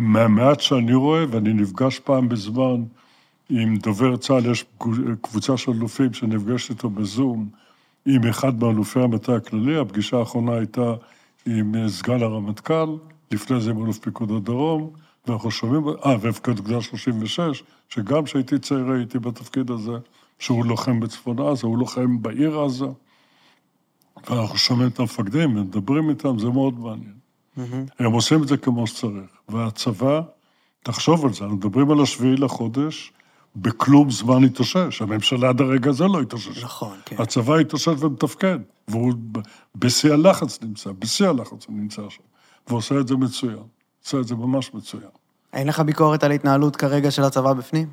[0.01, 2.83] מהמעט שאני רואה, ואני נפגש פעם בזמן
[3.50, 4.64] עם דובר צה"ל, יש
[5.20, 7.48] קבוצה של אלופים שנפגשת איתו בזום,
[8.06, 10.94] עם אחד מאלופי המטה הכללי, הפגישה האחרונה הייתה
[11.46, 12.96] עם סגן הרמטכ"ל,
[13.30, 14.90] לפני זה עם אלוף פיקוד הדרום,
[15.26, 19.92] ואנחנו שומעים, אה, והפקד גדל 36, שגם כשהייתי צעיר הייתי בתפקיד הזה,
[20.38, 22.87] שהוא לוחם בצפון עזה, הוא לוחם בעיר עזה,
[24.30, 27.14] ואנחנו שומעים את המפקדים ומדברים איתם, זה מאוד מעניין.
[27.58, 27.92] Mm-hmm.
[27.98, 29.30] הם עושים את זה כמו שצריך.
[29.48, 30.20] והצבא,
[30.82, 33.12] תחשוב על זה, אנחנו מדברים על השביעי לחודש,
[33.61, 35.03] בכלום זמן התאושש.
[35.03, 36.64] הממשלה עד הרגע הזה לא התאושש.
[36.64, 37.16] נכון, כן.
[37.18, 39.12] הצבא התאושש ומתפקד, והוא
[39.77, 42.23] בשיא הלחץ נמצא, בשיא הלחץ הוא נמצא שם,
[42.68, 43.62] ועושה את זה מצוין.
[44.05, 45.11] עושה את זה ממש מצוין.
[45.53, 47.88] אין לך ביקורת על התנהלות כרגע של הצבא בפנים?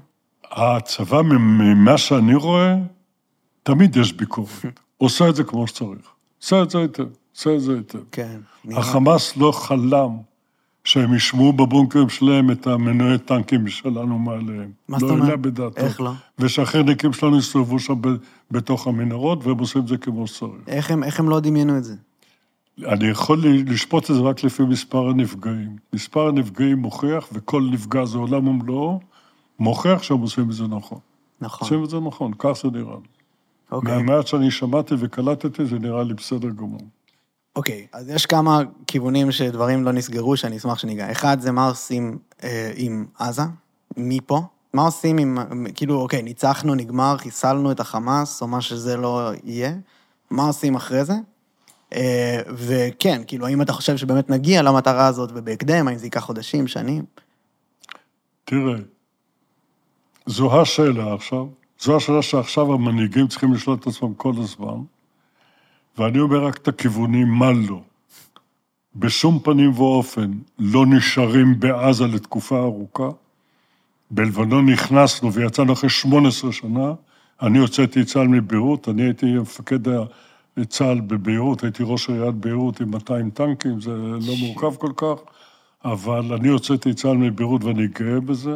[0.51, 2.75] הצבא, ממה שאני רואה,
[3.63, 4.49] תמיד יש ביקורת.
[4.97, 6.07] עושה את זה כמו שצריך.
[6.41, 7.99] עושה את זה היטב, עושה את זה היטב.
[8.11, 8.39] כן.
[8.71, 10.17] החמאס לא חלם
[10.85, 14.71] שהם ישמעו בבונקרים שלהם את המנועי טנקים שלנו מעליהם.
[14.87, 15.19] מה זאת אומרת?
[15.19, 15.77] לא העלה בדעתו.
[15.81, 16.11] איך לא?
[16.39, 18.01] ושהחיידקים שלנו יסתובבו שם
[18.51, 20.51] בתוך המנהרות, והם עושים את זה כמו שצריך.
[20.67, 21.95] איך הם, איך הם לא דמיינו את זה?
[22.85, 25.75] אני יכול לשפוט את זה רק לפי מספר הנפגעים.
[25.93, 28.99] מספר הנפגעים מוכיח, וכל נפגע זה עולם ומלואו,
[29.59, 30.99] מוכיח שהם עושים את זה נכון.
[31.41, 31.67] נכון.
[31.67, 33.07] עושים את זה נכון, כך זה נראה לי.
[33.71, 33.97] אוקיי.
[33.97, 36.81] מהמעט שאני שמעתי וקלטתי, זה נראה לי בסדר גמור.
[37.55, 41.11] אוקיי, אז יש כמה כיוונים שדברים לא נסגרו, שאני אשמח שניגע.
[41.11, 43.41] אחד, זה מה עושים אה, עם עזה,
[43.97, 44.41] מפה.
[44.73, 45.37] מה עושים עם,
[45.75, 49.73] כאילו, אוקיי, ניצחנו, נגמר, חיסלנו את החמאס, או מה שזה לא יהיה.
[50.29, 51.13] מה עושים אחרי זה?
[51.93, 56.67] אה, וכן, כאילו, האם אתה חושב שבאמת נגיע למטרה הזאת ובהקדם, האם זה ייקח חודשים,
[56.67, 57.03] שנים?
[58.45, 58.75] תראה,
[60.25, 61.45] זו השאלה עכשיו,
[61.79, 64.81] זו השאלה שעכשיו המנהיגים צריכים לשאול את עצמם כל הזמן,
[65.97, 67.81] ואני אומר רק את הכיוונים, מה לא.
[68.95, 73.09] בשום פנים ואופן לא נשארים בעזה לתקופה ארוכה.
[74.11, 76.93] בלבנון נכנסנו ויצאנו אחרי 18 שנה,
[77.41, 79.79] אני הוצאתי את צה"ל מביירות, אני הייתי מפקד
[80.67, 85.15] צה"ל בביירות, הייתי ראש עיריית ביירות עם 200 טנקים, זה לא מורכב כל כך,
[85.85, 88.55] אבל אני הוצאתי את צה"ל מביירות ואני גאה בזה.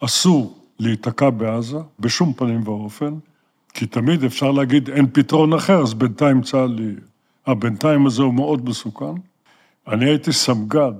[0.00, 3.14] אסור להיתקע בעזה, בשום פנים ואופן,
[3.76, 6.94] כי תמיד אפשר להגיד אין פתרון אחר, אז בינתיים צה"ל יהיה.
[7.46, 9.14] הבינתיים הזה הוא מאוד מסוכן.
[9.88, 10.92] אני הייתי סמג"ד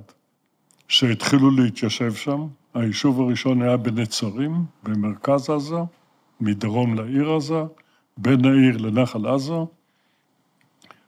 [0.89, 5.77] שהתחילו להתיישב שם, היישוב הראשון היה בנצרים, במרכז עזה,
[6.41, 7.63] מדרום לעיר עזה,
[8.17, 9.55] בין העיר לנחל עזה,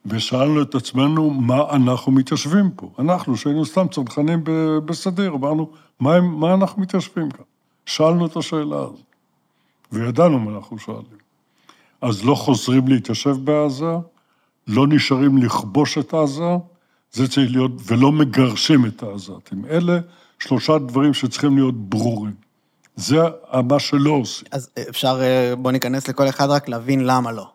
[0.06, 2.90] ושאלנו את עצמנו מה אנחנו מתיישבים פה.
[2.98, 4.44] אנחנו, שהיינו סתם צנחנים
[4.84, 7.44] בסדיר, אמרנו, מה, מה אנחנו מתיישבים כאן?
[7.86, 9.14] שאלנו את השאלה הזאת,
[9.92, 11.27] וידענו מה אנחנו שואלים.
[12.02, 13.94] אז לא חוזרים להתיישב בעזה,
[14.66, 16.56] לא נשארים לכבוש את עזה,
[17.12, 19.64] זה צריך להיות, ולא מגרשים את העזתים.
[19.70, 19.98] אלה
[20.38, 22.34] שלושה דברים שצריכים להיות ברורים.
[22.96, 23.16] זה
[23.64, 24.48] מה שלא עושים.
[24.50, 27.50] אז אפשר, אה, בוא ניכנס לכל אחד רק להבין למה לא.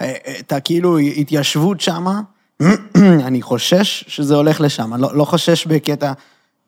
[0.00, 2.20] אה, אה, את הכאילו התיישבות שמה,
[3.26, 4.94] אני חושש שזה הולך לשם.
[4.94, 6.12] אני לא, לא חושש בקטע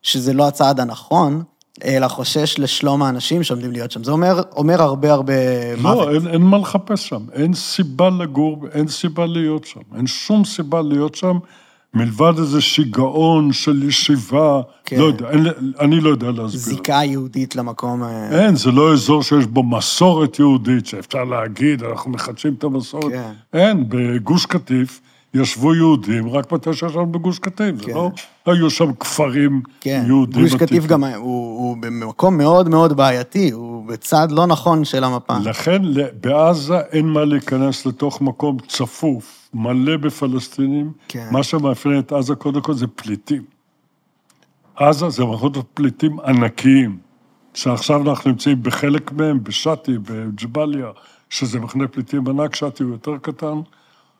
[0.03, 1.43] שזה לא הצעד הנכון,
[1.85, 4.05] אלא חושש לשלום האנשים שעומדים להיות שם.
[4.05, 5.33] זה אומר, אומר הרבה הרבה
[5.77, 6.07] לא, מוות.
[6.09, 7.23] לא, אין, אין מה לחפש שם.
[7.33, 9.81] אין סיבה לגור, אין סיבה להיות שם.
[9.97, 11.39] אין שום סיבה להיות שם.
[11.95, 14.99] מלבד איזה שיגעון של ישיבה, כן.
[14.99, 15.47] לא יודע, אין,
[15.81, 16.61] אני לא יודע להסביר.
[16.61, 18.03] זיקה יהודית למקום...
[18.03, 23.13] אה, אין, זה לא אזור שיש בו מסורת יהודית, שאפשר להגיד, אנחנו מחדשים את המסורת.
[23.13, 23.33] כן.
[23.53, 25.01] אין, בגוש קטיף
[25.35, 27.93] ישבו יהודים רק מתי שישבנו בגוש קטיף, כן.
[27.93, 27.95] זה
[28.47, 30.05] לא היו שם כפרים כן.
[30.07, 30.43] יהודים.
[30.43, 31.15] גוש קטיף גם, הוא,
[31.59, 35.35] הוא במקום מאוד מאוד בעייתי, הוא בצד לא נכון של המפה.
[35.45, 35.83] לכן
[36.21, 40.93] בעזה אין מה להיכנס לתוך מקום צפוף, מלא בפלסטינים.
[41.09, 41.29] כן.
[41.31, 43.43] מה שמאפיין את עזה קודם כל זה פליטים.
[44.77, 46.99] עזה זה מערכות פליטים ענקיים,
[47.55, 50.87] שעכשיו אנחנו נמצאים בחלק מהם, בשאטי, בג'באליה,
[51.31, 53.61] שזה מחנה פליטים ענק, שאטי הוא יותר קטן.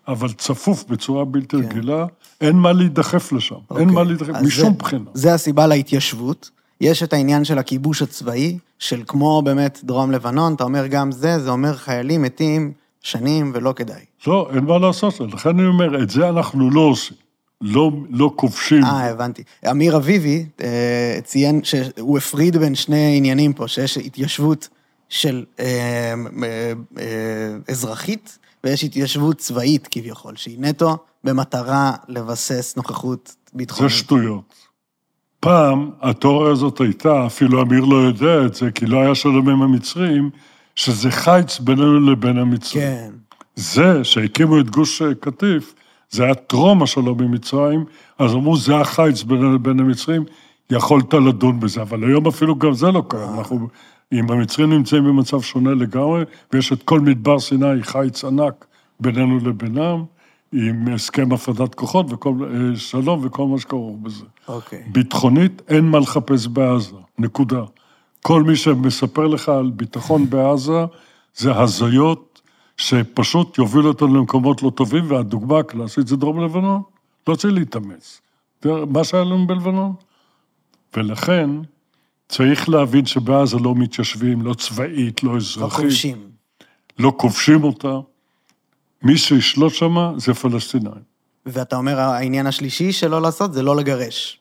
[0.09, 1.63] אבל צפוף בצורה בלתי כן.
[1.63, 2.07] רגילה,
[2.41, 3.85] אין מה להידחף לשם, אוקיי.
[3.85, 5.05] אין מה להידחף, משום זה, בחינה.
[5.15, 6.51] זה הסיבה להתיישבות.
[6.81, 11.39] יש את העניין של הכיבוש הצבאי, של כמו באמת דרום לבנון, אתה אומר גם זה,
[11.39, 14.05] זה אומר חיילים מתים שנים ולא כדאי.
[14.27, 17.17] לא, אין מה לעשות, לכן אני אומר, את זה אנחנו לא עושים.
[17.61, 18.85] לא, לא כובשים.
[18.85, 19.43] אה, הבנתי.
[19.71, 24.69] אמיר אביבי אה, ציין שהוא הפריד בין שני עניינים פה, שיש התיישבות
[25.09, 25.65] של אה,
[26.43, 33.93] אה, אה, אזרחית ויש התיישבות צבאית כביכול, שהיא נטו במטרה לבסס נוכחות ביטחונית.
[33.93, 34.55] זה שטויות.
[35.41, 39.63] פעם התיאוריה הזאת הייתה, אפילו אמיר לא יודע את זה, כי לא היה שלום עם
[39.63, 40.31] המצרים,
[40.75, 42.85] שזה חיץ בינינו לבין המצרים.
[42.85, 43.11] כן.
[43.57, 45.75] זה שהקימו את גוש קטיף,
[46.11, 47.85] זה היה טרום השלום עם מצרים,
[48.19, 50.25] אז אמרו, זה החיץ בינינו לבין המצרים,
[50.71, 53.39] יכולת לדון בזה, אבל היום אפילו גם זה לא קיים.
[53.39, 53.69] אנחנו,
[54.13, 58.67] אם המצרים נמצאים במצב שונה לגמרי, ויש את כל מדבר סיני, חיץ ענק
[59.01, 60.05] בינינו לבינם,
[60.53, 64.25] עם הסכם הפרדת כוחות וכל, אה, שלום וכל מה שכרוך בזה.
[64.49, 64.83] אוקיי.
[64.87, 67.63] ביטחונית, אין מה לחפש בעזה, נקודה.
[68.23, 70.85] כל מי שמספר לך על ביטחון בעזה,
[71.37, 72.43] זה הזיות
[72.77, 76.83] שפשוט יובילו אותנו למקומות לא טובים, והדוגמה הקלאסית זה דרום לבנון.
[77.29, 78.21] לא צריך להתאמץ.
[78.65, 79.95] מה שהיה לנו בלבנון.
[80.97, 81.51] ולכן,
[82.29, 85.81] צריך להבין שבעזה לא מתיישבים, לא צבאית, לא לא אזרחית.
[85.85, 86.29] כובשים.
[86.99, 87.99] לא כובשים אותה.
[89.03, 91.15] מי שישלוט שמה זה פלסטינאים.
[91.47, 94.41] ואתה אומר, העניין השלישי שלא לעשות זה לא לגרש.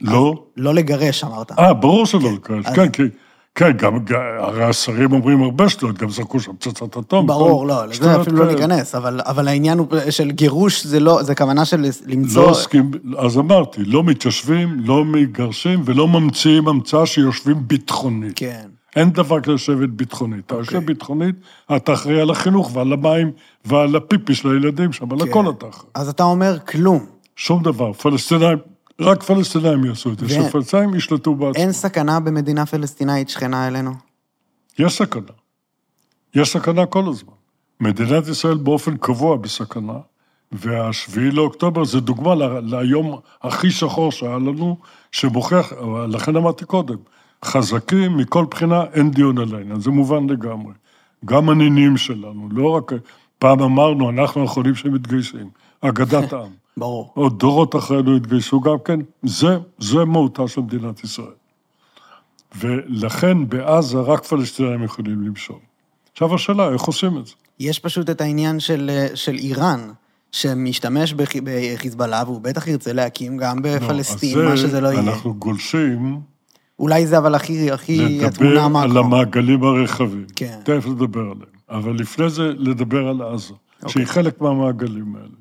[0.00, 0.44] לא?
[0.56, 1.52] לא לגרש, אמרת.
[1.58, 3.06] אה, ברור שלא לקרש, אז- כן, כן.
[3.54, 3.98] כן, גם,
[4.38, 7.26] הרי השרים אומרים הרבה שטויות, גם זרקו שם פצצת אטום.
[7.26, 8.52] ברור, לא, לזה אפילו לא.
[8.52, 12.42] ניכנס, אבל, אבל העניין הוא של גירוש, זה לא, זה כוונה של למצוא...
[12.42, 18.32] לא עוסקים, אז אמרתי, לא מתיישבים, לא מגרשים ולא ממציאים המצאה שיושבים ביטחונית.
[18.36, 18.66] כן.
[18.96, 20.46] אין דבר כזה לשבת ביטחונית.
[20.46, 21.34] אתה יושב ביטחונית,
[21.76, 23.30] אתה אחראי על החינוך ועל המים
[23.64, 25.28] ועל הפיפי של הילדים שם, על כן.
[25.28, 25.90] הכל אתה אחראי.
[25.94, 27.06] אז אתה אומר כלום.
[27.36, 27.92] שום דבר.
[27.92, 28.58] פלסטינאים,
[29.00, 31.62] רק פלסטינאים יעשו את זה, שפלסטינאים ישלטו בעצמם.
[31.62, 33.90] אין סכנה במדינה פלסטינאית שכנה אלינו?
[34.78, 35.32] יש סכנה.
[36.34, 37.32] יש סכנה כל הזמן.
[37.80, 39.98] מדינת ישראל באופן קבוע בסכנה,
[40.52, 44.76] והשביעי לאוקטובר זה דוגמה ליום הכי שחור שהיה לנו,
[45.12, 45.72] שמוכיח,
[46.08, 46.96] לכן אמרתי קודם,
[47.44, 50.72] חזקים מכל בחינה, אין דיון על העניין, זה מובן לגמרי.
[51.24, 52.92] גם הנינים שלנו, לא רק...
[53.38, 56.59] פעם אמרנו, אנחנו האחרונים שמתגייסים, אגדת העם.
[56.76, 57.12] ברור.
[57.14, 61.40] עוד דורות אחרינו התגייסו גם כן, זה, זה מהותה של מדינת ישראל.
[62.58, 65.58] ולכן בעזה רק פלסטינים יכולים למשול.
[66.12, 67.32] עכשיו השאלה, איך עושים את זה?
[67.60, 69.90] יש פשוט את העניין של, של איראן,
[70.32, 75.00] שמשתמש בח, בחיזבאללה, והוא בטח ירצה להקים גם בפלסטין, לא, מה שזה לא יהיה.
[75.00, 76.20] אנחנו גולשים
[76.80, 78.96] אולי זה אבל הכי, הכי התמונה לדבר על.
[78.96, 80.26] המעגלים הרחבים.
[80.36, 80.58] כן.
[80.64, 81.60] תכף נדבר עליהם.
[81.70, 83.92] אבל לפני זה, לדבר על עזה, אוקיי.
[83.92, 85.39] שהיא חלק מהמעגלים האלה.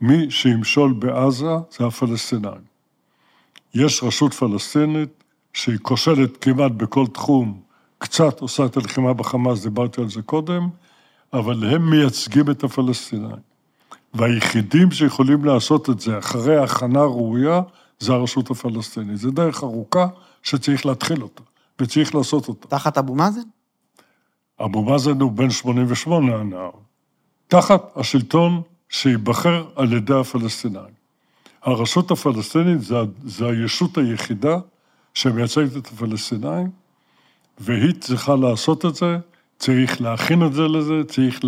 [0.00, 2.76] מי שימשול בעזה זה הפלסטינאים.
[3.74, 7.60] יש רשות פלסטינית שהיא כושלת כמעט בכל תחום,
[7.98, 10.68] קצת עושה את הלחימה בחמאס, דיברתי על זה קודם,
[11.32, 13.46] אבל הם מייצגים את הפלסטינאים.
[14.14, 17.60] והיחידים שיכולים לעשות את זה אחרי הכנה ראויה,
[17.98, 19.16] זה הרשות הפלסטינית.
[19.16, 20.06] זו דרך ארוכה
[20.42, 21.42] שצריך להתחיל אותה,
[21.80, 22.68] וצריך לעשות אותה.
[22.68, 23.40] תחת אבו מאזן?
[24.64, 26.70] אבו מאזן הוא בן 88 הנער,
[27.48, 30.96] תחת השלטון שייבחר על ידי הפלסטינאים.
[31.62, 34.58] הרשות הפלסטינית זה, זה הישות היחידה
[35.14, 36.70] שמייצגת את הפלסטינאים,
[37.58, 39.18] והיא צריכה לעשות את זה,
[39.58, 41.40] צריך להכין את זה לזה, צריך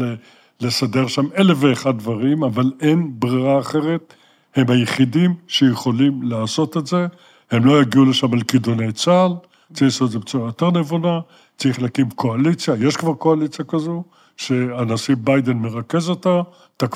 [0.60, 4.14] לסדר שם אלף ואחד דברים, אבל אין ברירה אחרת.
[4.56, 7.06] הם היחידים שיכולים לעשות את זה,
[7.50, 9.32] הם לא יגיעו לשם על כידוני צה"ל,
[9.72, 11.20] צריך לעשות את זה בצורה יותר נבונה,
[11.56, 14.04] צריך להקים קואליציה, יש כבר קואליציה כזו,
[14.38, 16.40] שהנשיא ביידן מרכז אותה,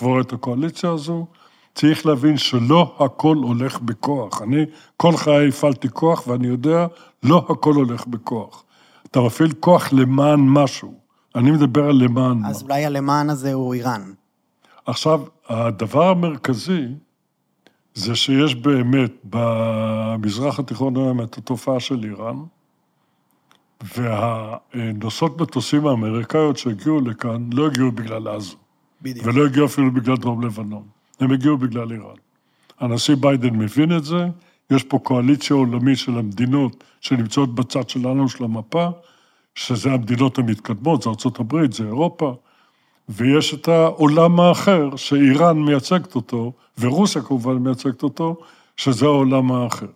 [0.01, 1.27] רואה את הקואליציה הזו.
[1.75, 4.43] צריך להבין שלא הכל הולך בכוח.
[4.43, 4.65] אני
[4.97, 6.87] כל חיי הפעלתי כוח, ואני יודע,
[7.23, 8.65] לא הכל הולך בכוח.
[9.07, 10.95] אתה מפעיל כוח למען משהו.
[11.35, 12.51] אני מדבר על למען משהו.
[12.51, 14.13] אז אולי הלמען הזה הוא איראן.
[14.87, 16.87] עכשיו, הדבר המרכזי
[17.95, 22.37] זה שיש באמת במזרח התיכון היום את התופעה של איראן,
[23.97, 28.55] והנוסעות מטוסים האמריקאיות שהגיעו לכאן לא הגיעו בגלל עזה,
[29.03, 29.27] בדיוק.
[29.27, 30.83] ולא הגיעו אפילו בגלל דרום לבנון,
[31.21, 32.17] הם הגיעו בגלל איראן.
[32.81, 34.27] הנשיא ביידן מבין את זה,
[34.71, 38.89] יש פה קואליציה עולמית של המדינות שנמצאות בצד שלנו של המפה,
[39.55, 42.35] שזה המדינות המתקדמות, זה ארה"ב, זה אירופה,
[43.09, 48.37] ויש את העולם האחר, שאיראן מייצגת אותו, ורוסיה כמובן מייצגת אותו,
[48.77, 49.87] שזה העולם האחר.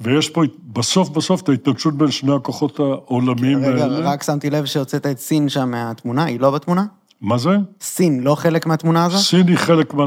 [0.00, 3.98] ויש פה בסוף בסוף את ההתנגשות בין שני הכוחות העולמיים רגע, האלה.
[3.98, 6.84] רק שמתי לב שהוצאת את סין שם מהתמונה, היא לא בתמונה?
[7.20, 7.50] מה זה?
[7.80, 9.20] סין לא חלק מהתמונה הזאת?
[9.20, 10.06] סין היא חלק, מה,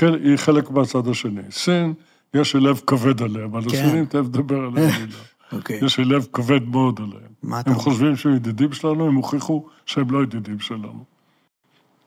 [0.00, 1.42] היא חלק מהצד השני.
[1.50, 1.94] סין,
[2.34, 3.68] יש לי לב כבד עליה, אבל כן.
[3.68, 4.90] הסינים תכף נדבר עליהם.
[5.52, 5.80] אוקיי.
[5.84, 7.32] יש לי לב כבד מאוד עליהם.
[7.42, 7.76] מה אתה הם?
[7.76, 11.04] חושבים שהם ידידים שלנו, הם הוכיחו שהם לא ידידים שלנו.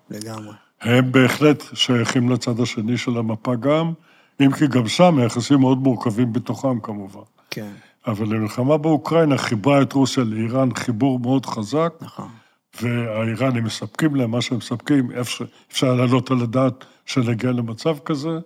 [0.09, 0.53] לגמרי.
[0.81, 3.93] הם בהחלט שייכים לצד השני של המפה גם,
[4.41, 7.21] אם כי גם שם היחסים מאוד מורכבים בתוכם כמובן.
[7.49, 7.71] כן,
[8.07, 12.27] אבל המלחמה באוקראינה חיברה את רוסיה לאיראן חיבור מאוד חזק, נכון.
[12.81, 18.39] והאיראנים מספקים להם מה שהם מספקים, אפשר, אפשר להעלות על הדעת שנגיע למצב כזה,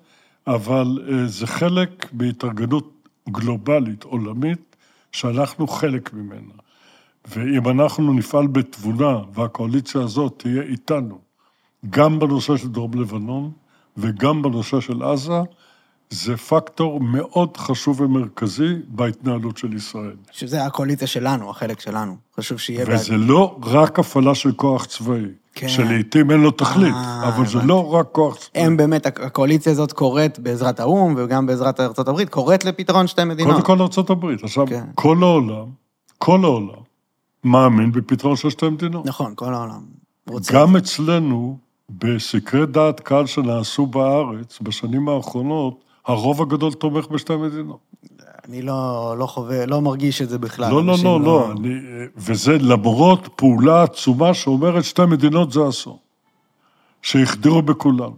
[0.47, 4.75] אבל אה, זה חלק בהתארגנות גלובלית, עולמית,
[5.11, 6.53] שאנחנו חלק ממנה.
[7.27, 11.19] ואם אנחנו נפעל בתבונה, והקואליציה הזאת תהיה איתנו,
[11.89, 13.51] גם בנושא של דרום לבנון
[13.97, 15.41] וגם בנושא של עזה,
[16.13, 20.15] זה פקטור מאוד חשוב ומרכזי בהתנהלות של ישראל.
[20.31, 22.15] שזה הקואליציה שלנו, החלק שלנו.
[22.37, 22.85] חשוב שיהיה...
[22.85, 25.67] בעד- וזה לא רק הפעלה של כוח צבאי, כן.
[25.69, 27.67] שלעיתים אין לו תכלית, אה, אבל זה הבנתי.
[27.67, 28.63] לא רק כוח צבאי.
[28.63, 33.65] הם באמת, הקואליציה הזאת קוראת בעזרת האו"ם וגם בעזרת הברית, קוראת לפתרון שתי מדינות.
[33.65, 34.43] קודם כל הברית.
[34.43, 34.83] עכשיו, כן.
[34.95, 35.65] כל העולם,
[36.17, 36.79] כל העולם,
[37.43, 39.05] מאמין בפתרון של שתי מדינות.
[39.05, 39.81] נכון, כל העולם
[40.29, 40.53] רוצה.
[40.53, 41.57] גם אצלנו,
[41.89, 47.79] בסקרי דעת קהל שנעשו בארץ בשנים האחרונות, הרוב הגדול תומך בשתי מדינות.
[48.47, 50.71] אני לא, לא חווה, לא מרגיש את זה בכלל.
[50.71, 51.75] לא, לא, לא, לא, אני,
[52.17, 55.97] וזה למרות פעולה עצומה שאומרת שתי מדינות זה אסון.
[57.01, 58.11] שהחדירו בכולם.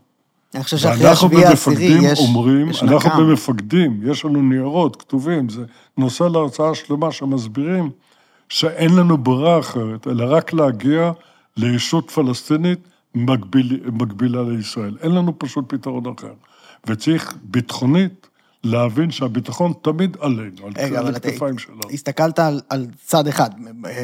[0.56, 3.20] אני חושב שאחרי השביעי העשירי יש, אומרים, יש אנחנו נקם.
[3.20, 5.64] במפקדים, יש לנו ניירות כתובים, זה
[5.98, 7.90] נושא להרצאה שלמה שמסבירים
[8.50, 11.12] שאין לנו ברירה אחרת, אלא רק להגיע
[11.58, 12.80] לישות פלסטינית
[13.16, 14.98] מקביל, מקבילה לישראל.
[15.02, 16.34] אין לנו פשוט פתרון אחר.
[16.88, 18.28] וצריך ביטחונית
[18.64, 21.80] להבין שהביטחון תמיד עלינו, על רגע, על הכתפיים שלנו.
[21.94, 23.50] הסתכלת על, על צד אחד,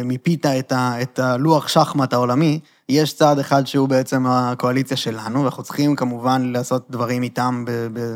[0.04, 2.60] מיפית את, ה, את הלוח שחמט העולמי,
[2.90, 8.16] יש צד אחד שהוא בעצם הקואליציה שלנו, ואנחנו צריכים כמובן לעשות דברים איתם ב, ב,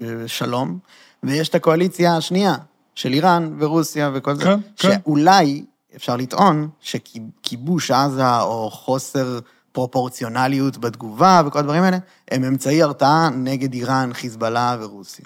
[0.00, 0.78] בשלום,
[1.22, 2.54] ויש את הקואליציה השנייה,
[2.94, 4.98] של איראן ורוסיה וכל זה, כן, כן.
[5.04, 5.64] שאולי
[5.96, 9.38] אפשר לטעון שכיבוש עזה או חוסר
[9.72, 11.98] פרופורציונליות בתגובה וכל הדברים האלה,
[12.30, 15.24] הם אמצעי הרתעה נגד איראן, חיזבאללה ורוסיה.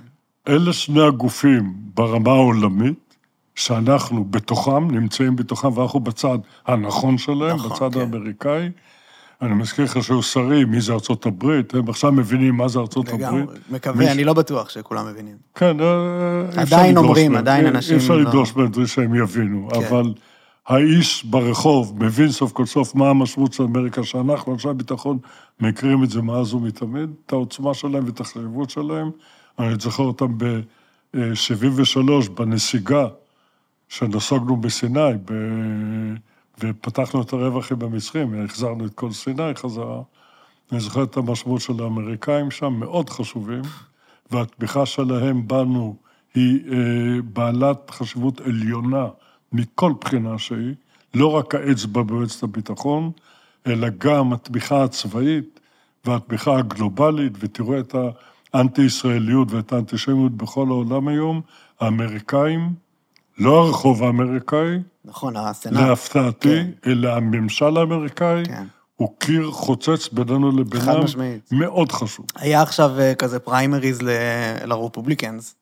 [0.49, 3.15] אלה שני הגופים ברמה העולמית,
[3.55, 8.01] שאנחנו בתוכם, נמצאים בתוכם, ואנחנו בצד הנכון שלהם, נכון, בצד כן.
[8.01, 8.71] האמריקאי.
[9.43, 13.09] אני מזכיר לך שהיו שרים, מי זה ארצות הברית, הם עכשיו מבינים מה זה ארצות
[13.09, 13.61] לגמרי, הברית.
[13.71, 15.37] מקווה, מי- אני לא בטוח שכולם מבינים.
[15.55, 15.87] כן, אה,
[16.59, 19.15] אי אפשר עדיין לדרוש אומרים, מהם, עדיין אנשים אי אפשר לא- לדרוש מהם דברים שהם
[19.15, 19.77] יבינו, כן.
[19.87, 20.13] אבל
[20.67, 25.19] האיש ברחוב מבין סוף כל סוף מה המשמעות של אמריקה, שאנחנו, אנשי הביטחון,
[25.61, 29.11] מכירים את זה מאז ומתמיד, את העוצמה שלהם ואת החשיבות שלהם.
[29.59, 33.07] אני זוכר אותם ב-73, בנסיגה,
[33.89, 35.33] שנסוגנו בסיני, ב...
[36.61, 40.03] ופתחנו את הרווחים במצרים, החזרנו את כל סיני חזרה.
[40.73, 43.63] אני זוכר את המשמעות של האמריקאים שם, מאוד חשובים,
[44.31, 45.97] והתמיכה שלהם בנו
[46.35, 49.07] היא אה, בעלת חשיבות עליונה
[49.53, 50.75] מכל בחינה שהיא,
[51.15, 53.11] לא רק האצבע במועצת הביטחון,
[53.67, 55.61] אלא גם התמיכה הצבאית
[56.05, 57.95] והתמיכה הגלובלית, ותראו את
[58.55, 61.41] האנטי-ישראליות ואת האנטישמיות בכל העולם היום,
[61.81, 62.75] האמריקאים,
[63.39, 65.89] לא הרחוב האמריקאי, נכון, הסנאט.
[65.89, 66.49] להפתעתי,
[66.83, 66.91] כן.
[66.91, 68.65] אלא הממשל האמריקאי, כן.
[68.97, 71.49] הוא קיר חוצץ בינינו לבינם, חד משמעית.
[71.53, 72.27] מאוד חשוב.
[72.37, 74.09] היה עכשיו אה, כזה פריימריז ל-
[74.65, 75.55] לרפובליקנס,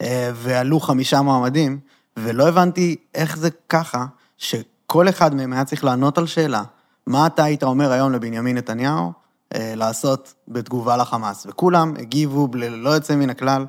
[0.00, 1.78] אה, ועלו חמישה מועמדים,
[2.16, 4.06] ולא הבנתי איך זה ככה,
[4.38, 6.62] שכל אחד מהם היה צריך לענות על שאלה,
[7.06, 9.12] מה אתה היית אומר היום לבנימין נתניהו
[9.54, 11.46] אה, לעשות בתגובה לחמאס?
[11.50, 13.66] וכולם הגיבו ללא יוצא מן הכלל,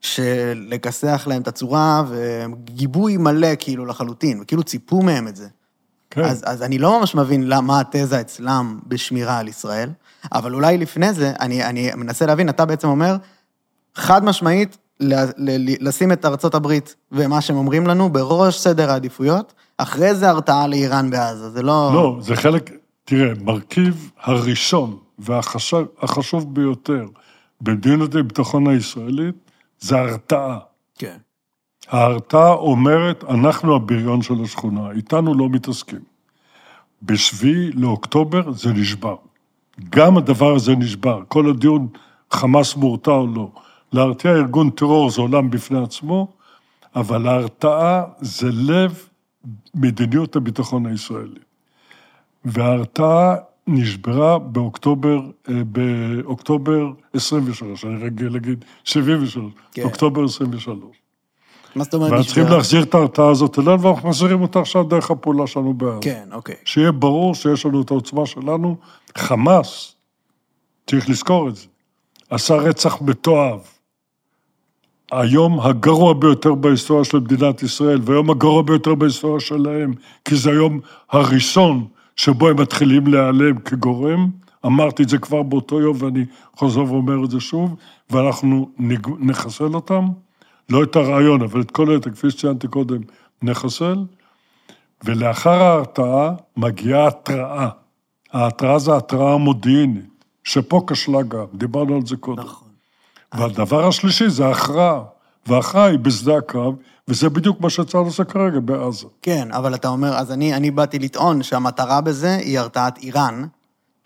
[0.00, 5.48] שלכסח להם את הצורה, וגיבוי מלא כאילו לחלוטין, וכאילו ציפו מהם את זה.
[6.10, 9.90] כן, אז, אז אני לא ממש מבין למה התזה אצלם בשמירה על ישראל,
[10.32, 13.16] אבל אולי לפני זה, אני, אני מנסה להבין, אתה בעצם אומר,
[13.94, 14.76] חד משמעית,
[15.80, 21.10] לשים את ארצות הברית ומה שהם אומרים לנו בראש סדר העדיפויות, אחרי זה הרתעה לאיראן
[21.10, 21.90] בעזה, זה לא...
[21.94, 22.70] לא, זה חלק,
[23.04, 27.06] תראה, מרכיב הראשון והחשוב ביותר
[27.60, 29.34] במדיניות הביטחון הישראלית
[29.80, 30.58] זה הרתעה.
[30.98, 31.16] כן.
[31.88, 36.00] ההרתעה אומרת, אנחנו הבריון של השכונה, איתנו לא מתעסקים.
[37.02, 39.16] בשביעי לאוקטובר זה נשבר.
[39.90, 41.22] גם הדבר הזה נשבר.
[41.28, 41.88] כל הדיון,
[42.30, 43.50] חמאס מורתע או לא.
[43.92, 46.28] להרתיע ארגון טרור זה עולם בפני עצמו,
[46.96, 49.08] אבל ההרתעה זה לב
[49.74, 51.40] מדיניות הביטחון הישראלי.
[52.44, 53.36] וההרתעה
[53.66, 59.82] נשברה באוקטובר, אה, באוקטובר 23, אני רגיל להגיד 73, כן.
[59.82, 60.76] אוקטובר 23.
[61.74, 62.56] מה זאת אומרת ואנחנו צריכים נשבר?
[62.56, 65.98] להחזיר את ההרתעה הזאת אלינו, ואנחנו מחזירים אותה עכשיו דרך הפעולה שלנו בעזה.
[66.02, 66.54] כן, אוקיי.
[66.64, 68.76] שיהיה ברור שיש לנו את העוצמה שלנו.
[69.18, 69.94] חמאס,
[70.86, 71.66] צריך לזכור את זה,
[72.30, 73.60] עשה רצח מתועב.
[75.10, 79.92] היום הגרוע ביותר בהיסטוריה של מדינת ישראל, והיום הגרוע ביותר בהיסטוריה שלהם,
[80.24, 80.80] כי זה היום
[81.10, 81.86] הראשון
[82.16, 84.30] שבו הם מתחילים להיעלם כגורם.
[84.66, 86.24] אמרתי את זה כבר באותו יום, ואני
[86.56, 87.76] חוזר ואומר את זה שוב,
[88.10, 88.70] ואנחנו
[89.20, 90.04] נחסל אותם.
[90.70, 93.00] לא את הרעיון, אבל את כל היתר, כפי שציינתי קודם,
[93.42, 94.04] נחסל.
[95.04, 97.68] ולאחר ההרתעה מגיעה התראה.
[98.32, 102.42] ההתראה זה התראה מודיעינית, שפה כשלה גם, דיברנו על זה קודם.
[102.42, 102.69] נכון.
[103.34, 105.02] והדבר השלישי זה ההכרעה,
[105.46, 106.74] וההכרעה היא בשדה הקרב,
[107.08, 109.06] וזה בדיוק מה שצה"ל עושה כרגע בעזה.
[109.22, 113.44] כן, אבל אתה אומר, אז אני, אני באתי לטעון שהמטרה בזה היא הרתעת איראן,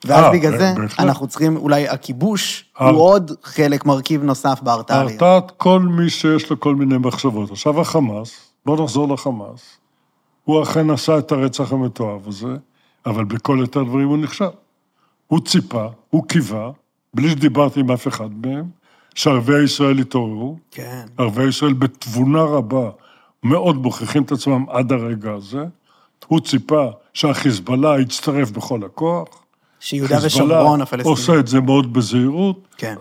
[0.05, 1.01] ואז 아, אה, בגלל זה בהחלט.
[1.01, 2.89] אנחנו צריכים, אולי הכיבוש ה...
[2.89, 5.01] הוא עוד חלק, מרכיב נוסף בהרתעה.
[5.01, 7.51] הרתעת כל מי שיש לו כל מיני מחשבות.
[7.51, 9.79] עכשיו החמאס, בואו נחזור לחמאס,
[10.45, 12.57] הוא אכן עשה את הרצח המתועב הזה,
[13.07, 14.45] אבל בכל יותר דברים הוא נכשל.
[15.27, 16.71] הוא ציפה, הוא קיווה,
[17.15, 18.65] בלי שדיברתי עם אף אחד מהם,
[19.15, 20.57] שערביי ישראל התעוררו.
[20.71, 21.05] כן.
[21.19, 22.91] ערביי ישראל בתבונה רבה
[23.43, 25.65] מאוד מוכיחים את עצמם עד הרגע הזה.
[26.27, 29.29] הוא ציפה שהחיזבאללה יצטרף בכל הכוח.
[29.81, 31.13] שיהודה ושומרון הפלסטינים.
[31.13, 32.69] עושה את זה מאוד בזהירות.
[32.77, 32.95] כן.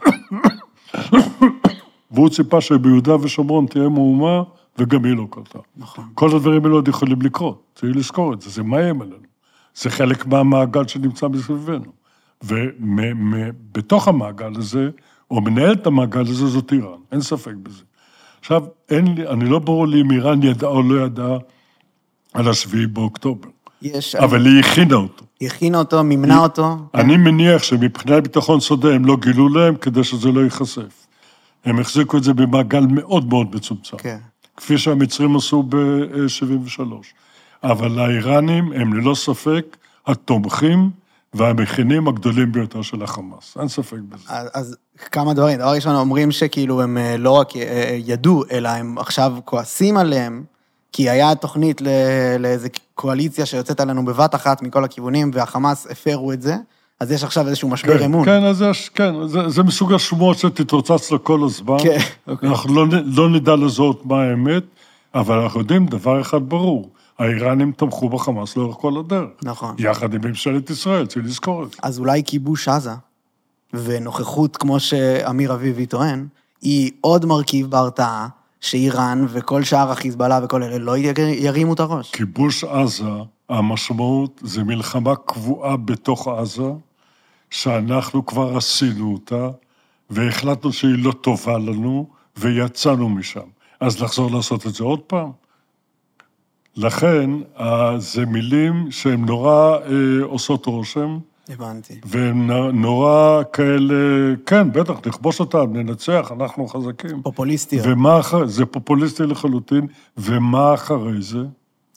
[2.11, 4.43] והוא ציפה שביהודה ושומרון תהיה מהומה,
[4.77, 5.59] וגם היא לא קרתה.
[5.77, 6.05] נכון.
[6.13, 9.17] כל הדברים האלה עוד יכולים לקרות, צריך לזכור את זה, זה מאיים עלינו.
[9.75, 11.91] זה חלק מהמעגל שנמצא מסביבנו.
[12.41, 14.89] ובתוך המעגל הזה,
[15.33, 17.83] או מנהל את המעגל הזה זאת איראן, אין ספק בזה.
[18.39, 21.37] עכשיו, אין לי, אני לא ברור לי אם איראן ידעה או לא ידעה
[22.33, 23.49] על השביעי באוקטובר.
[23.81, 24.15] יש...
[24.15, 24.49] אבל אני...
[24.49, 25.25] היא הכינה אותו.
[25.39, 26.43] היא הכינה אותו, מימנה היא...
[26.43, 26.77] אותו.
[26.93, 27.21] אני כן.
[27.21, 31.07] מניח שמבחינת ביטחון שדה הם לא גילו להם כדי שזה לא ייחשף.
[31.65, 33.97] הם החזיקו את זה במעגל מאוד מאוד מצומצם.
[33.97, 34.17] כן.
[34.57, 36.81] כפי שהמצרים עשו ב-73.
[37.63, 39.77] אבל האיראנים הם ללא ספק
[40.07, 40.89] התומכים
[41.33, 44.23] והמכינים הגדולים ביותר של החמאס, אין ספק בזה.
[44.27, 44.77] אז, אז
[45.11, 45.57] כמה דברים.
[45.59, 49.97] דבר ראשון, אומרים שכאילו הם אה, לא רק אה, אה, ידעו, אלא הם עכשיו כועסים
[49.97, 50.43] עליהם,
[50.91, 51.81] כי היה תוכנית
[52.39, 56.55] לאיזו קואליציה שיוצאת עלינו בבת אחת מכל הכיוונים, והחמאס הפרו את זה,
[56.99, 58.25] אז יש עכשיו איזשהו משבר כן, אמון.
[58.25, 61.77] כן, אז יש, כן, זה, זה מסוג השמועות שתתרוצץ לה כל הזמן.
[61.83, 62.49] כן, אוקיי.
[62.49, 64.63] אנחנו לא, לא נדע לזהות מה האמת,
[65.15, 66.89] אבל אנחנו יודעים דבר אחד ברור.
[67.19, 69.29] האיראנים תמכו בחמאס לאורך כל הדרך.
[69.43, 69.75] נכון.
[69.79, 71.77] יחד עם ממשלת ישראל, צריך לזכור את זה.
[71.83, 72.91] אז אולי כיבוש עזה,
[73.73, 76.27] ונוכחות, כמו שאמיר אביבי טוען,
[76.61, 78.27] היא עוד מרכיב בהרתעה,
[78.61, 82.11] שאיראן וכל שאר החיזבאללה וכל אלה לא ירימו את הראש.
[82.11, 83.03] כיבוש עזה,
[83.49, 86.71] המשמעות זה מלחמה קבועה בתוך עזה,
[87.49, 89.49] שאנחנו כבר עשינו אותה,
[90.09, 92.07] והחלטנו שהיא לא טובה לנו,
[92.37, 93.47] ויצאנו משם.
[93.79, 95.42] אז לחזור לעשות את זה עוד פעם?
[96.75, 97.29] לכן,
[97.97, 101.17] זה מילים שהן נורא אה, עושות רושם.
[101.49, 101.99] הבנתי.
[102.05, 103.95] והן נורא כאלה,
[104.45, 107.21] כן, בטח, נכבוש אותם, ננצח, אנחנו חזקים.
[107.21, 107.85] פופוליסטיות.
[107.87, 111.39] ומה אחרי, זה פופוליסטי לחלוטין, ומה אחרי זה?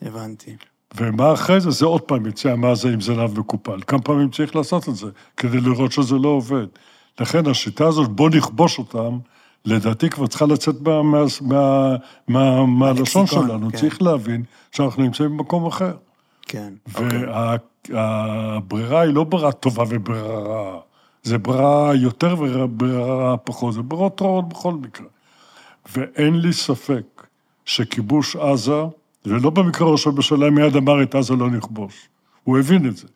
[0.03, 0.57] הבנתי.
[0.97, 1.71] ומה אחרי זה?
[1.71, 3.81] זה עוד פעם יציאה מעזה עם זנב מקופל.
[3.87, 5.07] כמה פעמים צריך לעשות את זה,
[5.37, 6.67] כדי לראות שזה לא עובד.
[7.21, 9.19] לכן השיטה הזאת, בוא נכבוש אותם,
[9.67, 11.97] לדעתי כבר צריכה לצאת מהלשון מה,
[12.29, 13.71] מה, מה, מה שלנו.
[13.71, 13.79] כן.
[13.79, 14.43] צריך להבין
[14.73, 15.93] שאנחנו נמצאים במקום אחר.
[16.43, 16.73] כן.
[17.89, 20.79] והברירה היא לא ברירה טובה וברירה רעה.
[21.23, 25.07] זה ברירה יותר וברירה פחות, זה ברירות רעות בכל מקרה.
[25.95, 27.27] ואין לי ספק
[27.65, 28.83] שכיבוש עזה,
[29.27, 32.09] ולא במקרה ראש הממשלה מיד אמר את עזה לא נכבוש.
[32.45, 33.07] הוא הבין את זה.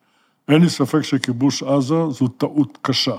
[0.49, 3.17] אין לי ספק שכיבוש עזה זו טעות קשה.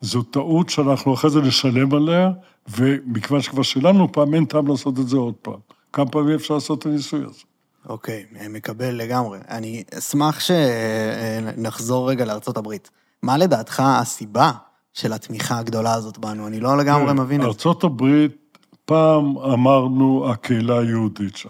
[0.00, 2.30] זו טעות שאנחנו אחרי זה נשלם עליה,
[2.68, 5.58] ומכיוון שכבר שילמנו פעם, אין טעם לעשות את זה עוד פעם.
[5.92, 7.40] כמה פעמים אפשר לעשות את הניסוי הזה?
[7.88, 9.38] אוקיי, מקבל לגמרי.
[9.48, 12.24] אני אשמח שנחזור רגע
[12.58, 12.90] הברית.
[13.22, 14.52] מה לדעתך הסיבה
[14.92, 16.46] של התמיכה הגדולה הזאת בנו?
[16.46, 17.48] אני לא לגמרי כן, מבין את זה.
[17.48, 18.36] ארצות הברית,
[18.84, 21.48] פעם אמרנו הקהילה היהודית שם.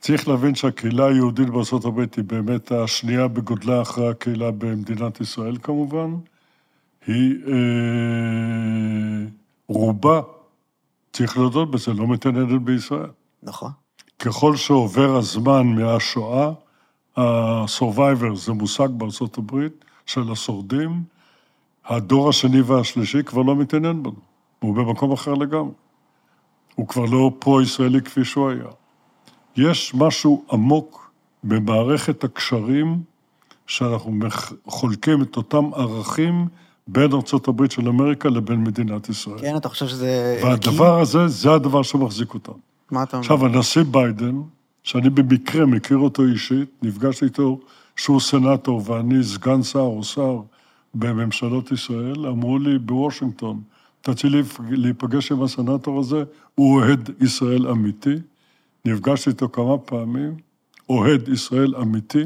[0.00, 1.48] צריך להבין שהקהילה היהודית
[1.84, 6.14] הברית היא באמת השנייה בגודלה אחרי הקהילה במדינת ישראל כמובן.
[7.06, 9.26] היא אה,
[9.68, 10.20] רובה,
[11.12, 13.10] צריך להודות בזה, לא מתעניינת בישראל.
[13.42, 13.70] נכון.
[14.18, 16.52] ככל שעובר הזמן מהשואה,
[17.16, 21.02] ה-survivor זה מושג בארצות הברית של השורדים,
[21.84, 24.20] הדור השני והשלישי כבר לא מתעניין בנו,
[24.58, 25.72] הוא במקום אחר לגמרי.
[26.74, 28.68] הוא כבר לא פרו-ישראלי כפי שהוא היה.
[29.56, 31.12] יש משהו עמוק
[31.44, 33.02] במערכת הקשרים
[33.66, 34.12] שאנחנו
[34.66, 36.48] חולקים את אותם ערכים
[36.92, 37.10] בין
[37.48, 39.38] הברית של אמריקה לבין מדינת ישראל.
[39.38, 40.40] כן, אתה חושב שזה...
[40.44, 42.52] והדבר הזה, זה הדבר שמחזיק אותם.
[42.90, 43.26] מה אתה אומר?
[43.26, 44.40] עכשיו, הנשיא ביידן,
[44.82, 47.60] שאני במקרה מכיר אותו אישית, נפגשתי איתו
[47.96, 50.40] שהוא סנאטור ואני סגן שר או שר
[50.94, 53.60] בממשלות ישראל, אמרו לי בוושינגטון,
[54.00, 54.32] תציעי
[54.70, 56.24] להיפגש עם הסנטור הזה,
[56.54, 58.14] הוא אוהד ישראל אמיתי.
[58.84, 60.36] נפגשתי איתו כמה פעמים,
[60.88, 62.24] אוהד ישראל אמיתי,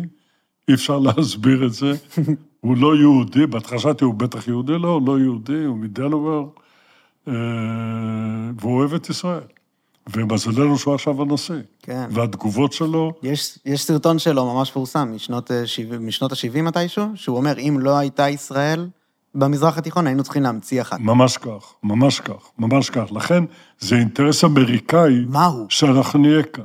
[0.68, 1.92] אי אפשר להסביר את זה.
[2.64, 6.52] הוא לא יהודי, בהתחלה חשבתי, הוא בטח יהודי, לא, הוא לא יהודי, הוא מדלוור,
[7.28, 7.32] אה,
[8.60, 9.40] והוא אוהב את ישראל.
[10.16, 11.54] ומזלנו שהוא עכשיו הנשיא.
[11.82, 12.08] כן.
[12.10, 15.64] והתגובות שלו, יש, יש סרטון שלו ממש פורסם, משנות, אה,
[16.00, 18.88] משנות ה-70 מתישהו, שהוא אומר, אם לא הייתה ישראל
[19.34, 21.00] במזרח התיכון, היינו צריכים להמציא אחת.
[21.00, 23.12] ממש כך, ממש כך, ממש כך.
[23.12, 23.44] לכן,
[23.78, 25.66] זה אינטרס אמריקאי מהו?
[25.68, 26.64] שאנחנו נהיה כאן.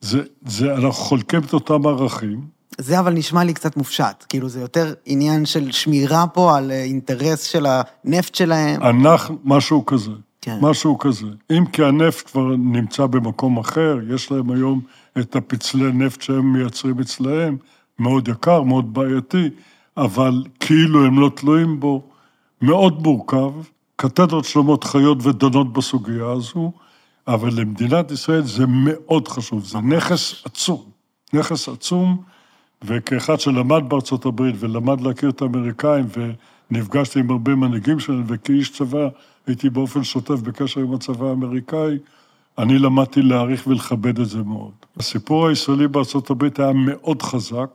[0.00, 2.40] זה, זה, אנחנו חולקים את אותם ערכים,
[2.78, 4.24] זה אבל נשמע לי קצת מופשט.
[4.28, 8.82] כאילו, זה יותר עניין של שמירה פה על אה, אינטרס של הנפט שלהם.
[8.82, 10.10] אנחנו, משהו כזה.
[10.40, 10.58] כן.
[10.60, 11.26] משהו כזה.
[11.50, 14.80] אם כי הנפט כבר נמצא במקום אחר, יש להם היום
[15.18, 17.56] את הפצלי נפט שהם מייצרים אצלהם,
[17.98, 19.50] מאוד יקר, מאוד בעייתי,
[19.96, 22.02] אבל כאילו הם לא תלויים בו,
[22.62, 23.52] מאוד מורכב,
[23.96, 26.72] קתדרות שלמות חיות ודנות בסוגיה הזו,
[27.28, 30.82] אבל למדינת ישראל זה מאוד חשוב, זה נכס עצום,
[31.32, 32.22] נכס עצום,
[32.84, 36.04] וכאחד שלמד בארצות הברית ולמד להכיר את האמריקאים,
[36.70, 39.08] ונפגשתי עם הרבה מנהיגים שלהם, וכאיש צבא
[39.46, 41.98] הייתי באופן שוטף בקשר עם הצבא האמריקאי,
[42.58, 44.72] אני למדתי להעריך ולכבד את זה מאוד.
[44.96, 47.70] הסיפור הישראלי בארצות הברית היה מאוד חזק,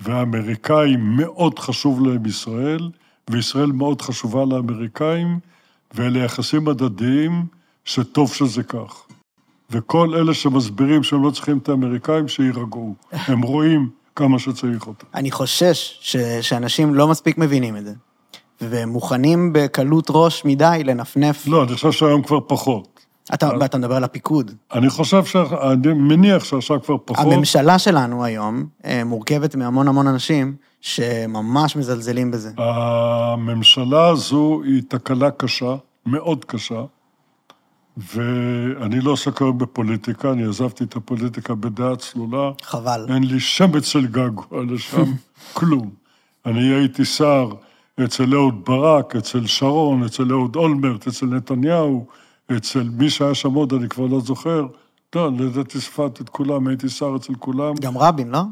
[0.00, 2.90] והאמריקאים מאוד חשוב להם ישראל,
[3.30, 5.38] וישראל מאוד חשובה לאמריקאים,
[5.94, 7.46] ואלה יחסים הדדיים
[7.84, 9.06] שטוב שזה כך.
[9.70, 12.94] וכל אלה שמסבירים שהם לא צריכים את האמריקאים, שיירגעו.
[13.12, 15.06] הם רואים כמה שצריך אותם.
[15.14, 17.92] אני חושש ש, שאנשים לא מספיק מבינים את זה,
[18.60, 21.46] ומוכנים בקלות ראש מדי לנפנף.
[21.46, 22.94] לא, אני חושב שהיום כבר פחות.
[23.34, 24.50] אתה, אתה מדבר על הפיקוד.
[24.72, 25.36] אני חושב ש...
[25.36, 27.32] אני מניח שעכשיו כבר פחות.
[27.32, 32.50] הממשלה שלנו היום אה, מורכבת מהמון המון אנשים שממש מזלזלים בזה.
[32.58, 35.74] הממשלה הזו היא תקלה קשה,
[36.06, 36.82] מאוד קשה,
[37.96, 42.50] ואני לא עוסק היום בפוליטיקה, אני עזבתי את הפוליטיקה בדעה צלולה.
[42.62, 43.06] חבל.
[43.08, 45.12] אין לי שמץ של געגוע לשם,
[45.58, 45.90] כלום.
[46.46, 47.50] אני הייתי שר
[48.04, 52.06] אצל אהוד ברק, אצל שרון, אצל אהוד אולמרט, אצל נתניהו,
[52.56, 54.66] אצל מי שהיה שם עוד, אני כבר לא זוכר.
[55.14, 57.74] לא, לדעתי ספרתי את כולם, הייתי שר אצל כולם.
[57.80, 58.42] גם רבין, לא?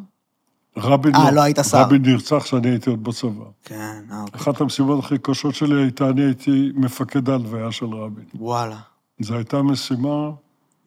[0.76, 1.82] רבין אה, לא היית שר.
[1.82, 3.44] רבין נרצח כשאני הייתי עוד בצבא.
[3.64, 4.40] כן, אה, אוקיי.
[4.40, 8.24] אחת המשימות הכי קשות שלי הייתה, אני הייתי מפקד ההלוויה של רבין.
[8.34, 8.76] וואלה,
[9.20, 10.30] זו הייתה משימה,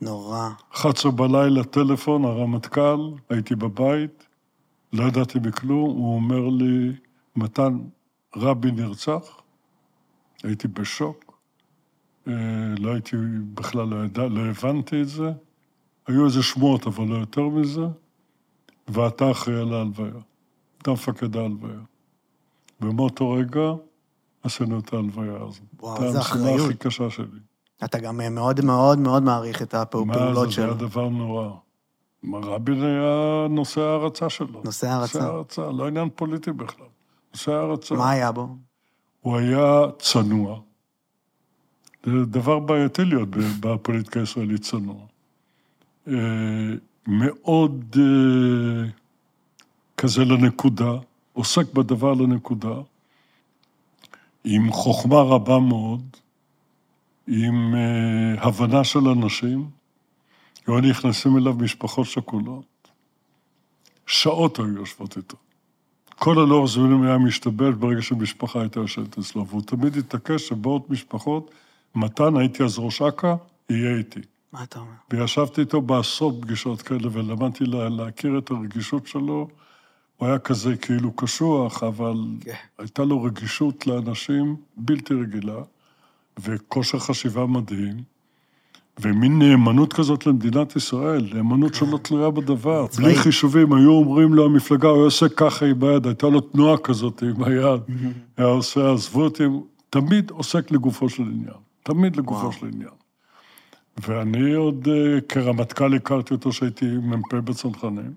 [0.01, 0.49] נורא.
[0.73, 2.99] 11 בלילה, טלפון, הרמטכ"ל,
[3.30, 4.28] הייתי בבית,
[4.93, 6.91] לא ידעתי בכלום, הוא אומר לי,
[7.36, 7.78] מתן,
[8.36, 9.41] רבין נרצח?
[10.43, 11.39] הייתי בשוק,
[12.28, 12.34] אה,
[12.80, 13.15] לא הייתי,
[13.53, 15.32] בכלל לא, ידע, לא הבנתי את זה.
[16.07, 17.86] היו איזה שמועות, אבל לא יותר מזה,
[18.88, 20.21] ואתה אחראי על ההלוויה.
[20.82, 21.80] אתה מפקד ההלוויה.
[22.82, 23.71] ומאותו רגע
[24.43, 25.63] עשינו את ההלוויה הזאת.
[25.80, 26.69] וואו, זו איזה המשימה אחריות.
[26.69, 27.39] הכי קשה שלי.
[27.86, 30.63] אתה גם אה, מאוד מאוד מאוד מעריך את מה הפעולות זה, זה שלו.
[30.63, 31.49] היה דבר נורא.
[32.23, 34.61] מה, רבין היה נושא הערצה שלו.
[34.63, 35.19] נושא הערצה.
[35.19, 36.86] נושא הערצה, לא עניין פוליטי בכלל.
[37.33, 37.95] נושא הערצה.
[37.95, 38.47] מה היה בו?
[39.21, 40.59] הוא היה צנוע.
[42.05, 43.29] זה דבר בעייתי להיות
[43.59, 44.95] בפוליטיקה הישראלית צנוע.
[46.07, 46.13] אה,
[47.07, 48.89] מאוד אה,
[49.97, 50.91] כזה לנקודה,
[51.33, 52.75] עוסק בדבר לנקודה,
[54.43, 56.17] עם חוכמה רבה מאוד,
[57.28, 59.69] עם אה, הבנה של אנשים.
[60.67, 62.88] היו נכנסים אליו משפחות שכולות,
[64.07, 65.38] שעות היו יושבות איתו.
[66.19, 71.51] כל הלאור זמנים היה משתבש ברגע שמשפחה הייתה יושבת אצלו, והוא תמיד התעקש שבאות משפחות,
[71.95, 73.36] מתן, הייתי אז ראש אכ"א,
[73.69, 74.19] יהיה איתי.
[74.53, 74.91] מה אתה אומר?
[75.11, 79.47] וישבתי איתו בעשרות פגישות כאלה, ולמדתי לה, להכיר את הרגישות שלו.
[80.17, 82.53] הוא היה כזה כאילו קשוח, אבל כן.
[82.78, 85.61] הייתה לו רגישות לאנשים בלתי רגילה,
[86.39, 88.03] וכושר חשיבה מדהים,
[88.99, 92.86] ומין נאמנות כזאת למדינת ישראל, נאמנות שלא תלויה בדבר.
[92.97, 96.77] בלי חישובים, היו אומרים לו המפלגה, הוא היה עושה ככה עם היד, הייתה לו תנועה
[96.77, 97.81] כזאת עם היד.
[98.38, 99.43] היה עושה, עזבו אותי,
[99.89, 101.57] תמיד עוסק לגופו של עניין.
[101.83, 102.51] תמיד לגופו וואו.
[102.51, 102.89] של עניין.
[103.97, 108.13] ואני עוד אה, כרמטכ"ל הכרתי אותו שהייתי מ"פ בצנחנים,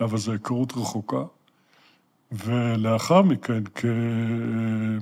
[0.00, 1.22] אבל זו היכרות רחוקה.
[2.32, 3.84] ולאחר מכן, כ...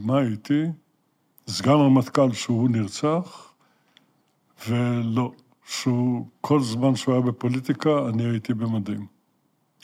[0.01, 0.65] מה הייתי?
[1.49, 3.53] סגן רמטכ"ל שהוא נרצח,
[4.69, 5.33] ולא,
[5.67, 9.07] שהוא, כל זמן שהוא היה בפוליטיקה, אני הייתי במדים.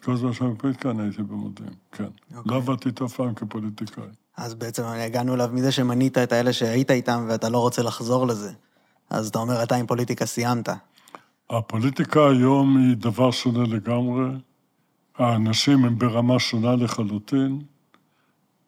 [0.02, 2.04] כל זמן שהוא היה בפוליטיקה, אני הייתי במדים, כן.
[2.04, 2.52] אוקיי.
[2.52, 4.04] לא עבדתי איתו אף פעם כפוליטיקאי.
[4.36, 8.52] אז בעצם הגענו אליו מזה שמנית את האלה שהיית איתם ואתה לא רוצה לחזור לזה.
[9.10, 10.68] אז אתה אומר, אתה עם פוליטיקה סיימת.
[11.50, 14.30] הפוליטיקה היום היא דבר שונה לגמרי.
[15.18, 17.62] האנשים הם ברמה שונה לחלוטין,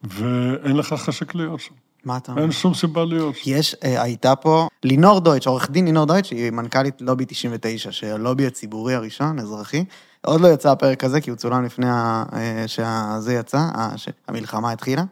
[0.03, 1.73] ואין לך חשק להיות שם.
[2.05, 2.41] מה אתה אומר?
[2.41, 3.35] אין שום סיבה להיות.
[3.45, 8.47] יש, אה, הייתה פה לינור דויטש, עורך דין לינור דויטש, היא מנכ"לית לובי 99, שהלובי
[8.47, 9.85] הציבורי הראשון, אזרחי.
[10.25, 14.71] עוד לא יצא הפרק הזה, כי הוא צולם לפני ה- אה, שזה יצא, ה- שהמלחמה
[14.71, 15.03] התחילה,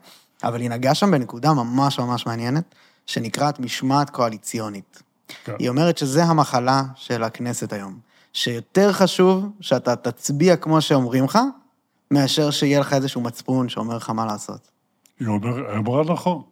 [0.44, 2.74] אבל היא נגעה שם בנקודה ממש ממש מעניינת,
[3.06, 5.02] שנקראת משמעת קואליציונית.
[5.44, 5.52] כן.
[5.58, 7.98] היא אומרת שזה המחלה של הכנסת היום,
[8.32, 11.38] שיותר חשוב שאתה תצביע כמו שאומרים לך,
[12.10, 14.68] מאשר שיהיה לך איזשהו מצפון שאומר לך מה לעשות.
[15.20, 16.42] היא אומר- אמרה נכון.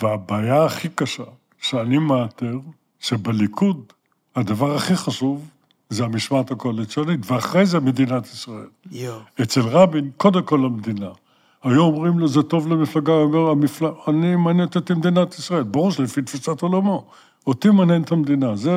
[0.00, 1.24] והבעיה הכי קשה
[1.58, 2.58] שאני מאתר,
[3.00, 3.92] שבליכוד
[4.36, 5.48] הדבר הכי חשוב
[5.88, 8.68] זה המשמעת הקואליציונית, ואחרי זה מדינת ישראל.
[8.90, 9.18] יואו.
[9.42, 11.10] אצל רבין, קודם כל המדינה.
[11.62, 15.62] היו אומרים לו, זה טוב למפלגה, הוא אומר, המפלגה, אני מעניינת אותי מדינת ישראל.
[15.62, 17.06] ברור שלפי תפיסת עולמו.
[17.46, 18.70] אותי מעניינת המדינה, זה...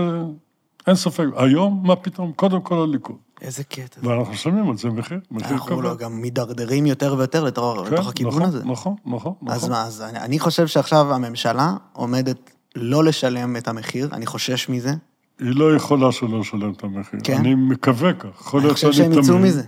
[0.87, 1.25] אין ספק.
[1.35, 2.31] היום, מה פתאום?
[2.31, 3.15] קודם כל הליכוד.
[3.41, 3.99] איזה קטע.
[4.03, 5.83] ואנחנו משלמים על זה מחיר, מחיר אנחנו כבד.
[5.83, 8.65] לא גם מידרדרים יותר ויותר לתוך, כן, לתוך הכיוון נכון, הזה.
[8.65, 9.71] נכון, נכון, אז נכון.
[9.71, 14.93] מה, אז אני, אני חושב שעכשיו הממשלה עומדת לא לשלם את המחיר, אני חושש מזה.
[15.39, 17.19] היא לא יכולה שלא לשלם את המחיר.
[17.23, 17.37] כן?
[17.37, 18.55] אני מקווה כך.
[18.55, 19.37] אני חושב שהם יצאו.
[19.37, 19.63] מזה.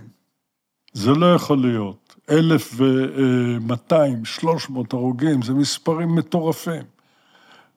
[0.92, 2.16] זה לא יכול להיות.
[2.30, 6.82] אלף ומאתיים, שלוש מאות הרוגים, זה מספרים מטורפים.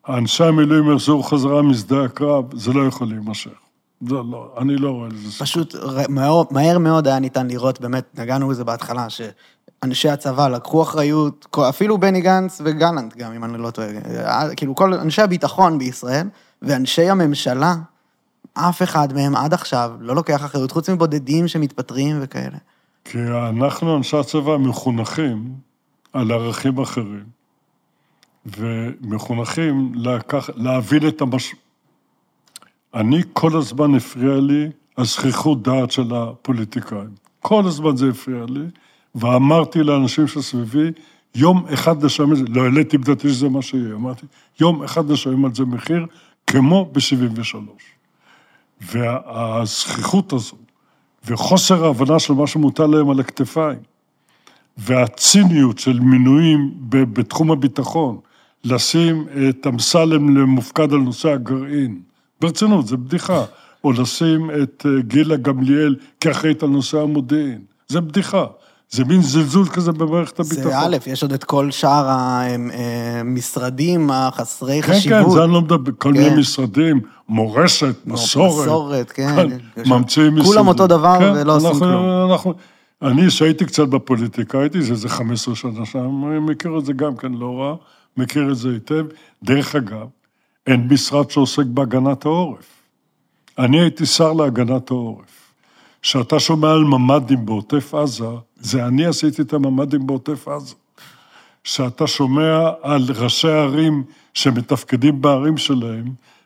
[0.10, 3.61] אנשי המילואים יחזרו חזרה משדה הקרב, זה לא יכול להימשך.
[4.08, 5.46] זה לא, אני לא רואה לזה סיכוי.
[5.46, 10.82] פשוט ר- מהר, מהר מאוד היה ניתן לראות, באמת, נגענו בזה בהתחלה, שאנשי הצבא לקחו
[10.84, 13.88] אחריות, אפילו בני גנץ וגלנט גם, אם אני לא טועה,
[14.26, 16.28] אה, כאילו כל אנשי הביטחון בישראל,
[16.62, 17.76] ואנשי הממשלה,
[18.54, 22.58] אף אחד מהם עד עכשיו לא לוקח אחריות, חוץ מבודדים שמתפטרים וכאלה.
[23.06, 23.18] כי
[23.50, 25.54] אנחנו, אנשי הצבא, מחונכים
[26.14, 27.24] על ערכים אחרים,
[28.46, 31.56] ומחונכים לקח, להבין את המש...
[32.94, 37.10] אני, כל הזמן הפריע לי הזכיחות דעת של הפוליטיקאים.
[37.40, 38.66] כל הזמן זה הפריע לי,
[39.16, 40.92] ואמרתי לאנשים שסביבי,
[41.36, 44.26] יום אחד נשלם את זה, לא העליתי בדעתי שזה מה שיהיה, אמרתי,
[44.60, 46.06] יום אחד נשלם על זה מחיר,
[46.48, 47.56] כמו ב-73.
[48.82, 50.56] והזכיחות הזו,
[51.26, 53.80] וחוסר ההבנה של מה שמוטל להם על הכתפיים,
[54.78, 58.20] והציניות של מינויים בתחום הביטחון,
[58.64, 62.02] לשים את אמסלם למופקד על נושא הגרעין,
[62.46, 63.44] ברצינות, זה בדיחה,
[63.84, 68.46] או לשים את אה, גילה גמליאל כאחראית על נושא המודיעין, זה בדיחה.
[68.90, 70.64] זה מין זלזול כזה במערכת הביטחון.
[70.72, 72.08] זה א', יש עוד את כל שאר
[73.20, 75.24] המשרדים החסרי כן, חשיבות.
[75.26, 76.24] כן, זה אני לא מדבר, כל כן.
[76.24, 78.66] מיני משרדים, מורשת, מסורת.
[78.66, 79.36] מסורת, כן.
[79.76, 80.68] כן, ממציאים כולם משרדים.
[80.68, 82.32] אותו דבר כן, ולא עושים אנחנו- כלום.
[82.32, 82.54] אנחנו-
[83.02, 86.00] אני, שהייתי קצת בפוליטיקה, הייתי איזה 15 שנה שם,
[86.32, 87.76] אני מכיר את זה גם כן לא רע,
[88.18, 89.06] מכיר את זה היטב.
[89.44, 90.08] דרך אגב,
[90.68, 92.66] אין משרד שעוסק בהגנת העורף.
[93.60, 95.54] אני הייתי שר להגנת העורף.
[96.02, 98.26] כשאתה שומע על ממ"דים בעוטף עזה,
[98.60, 100.76] זה אני עשיתי את הממ"דים בעוטף עזה.
[101.64, 104.04] כשאתה שומע על ראשי ערים
[104.34, 106.06] שמתפקדים בערים שלהם,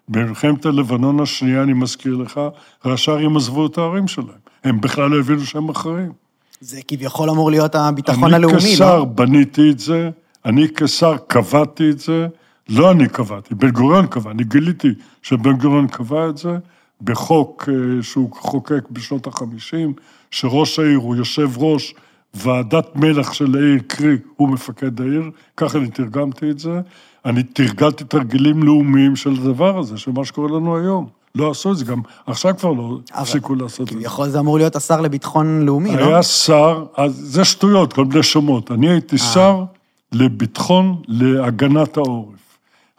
[0.10, 2.40] במלחמת הלבנון השנייה, אני מזכיר לך,
[2.86, 4.46] ראשי ערים עזבו את הערים שלהם.
[4.64, 6.12] הם בכלל לא הבינו שהם אחראים.
[6.60, 9.06] זה כביכול אמור להיות הביטחון אני הלאומי, כשר לא?
[9.06, 10.10] בניתי את זה,
[10.46, 12.28] אני כשר קבעתי את זה,
[12.70, 16.58] לא אני קבעתי, בן גוריון קבע, אני גיליתי שבן גוריון קבע את זה
[17.02, 19.94] בחוק אה, שהוא חוקק בשנות החמישים,
[20.32, 21.94] שראש העיר הוא יושב ראש
[22.34, 25.24] ועדת מלך של העיר, קרי, הוא מפקד העיר,
[25.58, 26.82] ככה אני תרגמתי את זה.
[27.26, 31.08] אני תרגלתי תרגילים לאומיים של הדבר הזה, של מה שקורה לנו היום.
[31.36, 34.00] לא עשו את זה, גם עכשיו כבר לא הפסיקו לעשות את זה.
[34.00, 36.06] כביכול זה אמור להיות השר לביטחון לאומי, לא?
[36.06, 38.72] היה שר, אז זה שטויות, כל מיני שמות.
[38.72, 39.64] אני הייתי שר
[40.12, 42.45] לביטחון, להגנת העורף.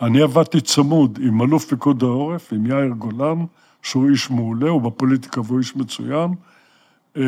[0.01, 3.45] אני עבדתי צמוד עם אלוף פיקוד העורף, עם יאיר גולן,
[3.83, 6.35] שהוא איש מעולה, הוא בפוליטיקה והוא איש מצוין.
[7.17, 7.23] אה,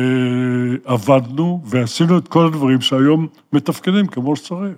[0.85, 4.77] עבדנו ועשינו את כל הדברים שהיום מתפקדים כמו שצריך.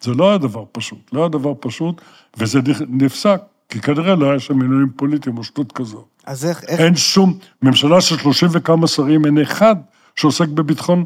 [0.00, 2.00] זה לא היה דבר פשוט, לא היה דבר פשוט,
[2.36, 6.04] וזה נפסק, כי כנראה לא היה שם מינויים פוליטיים או שטות כזאת.
[6.26, 9.76] אז איך, איך, אין שום, ממשלה של שלושים וכמה שרים, אין אחד
[10.16, 11.04] שעוסק בביטחון,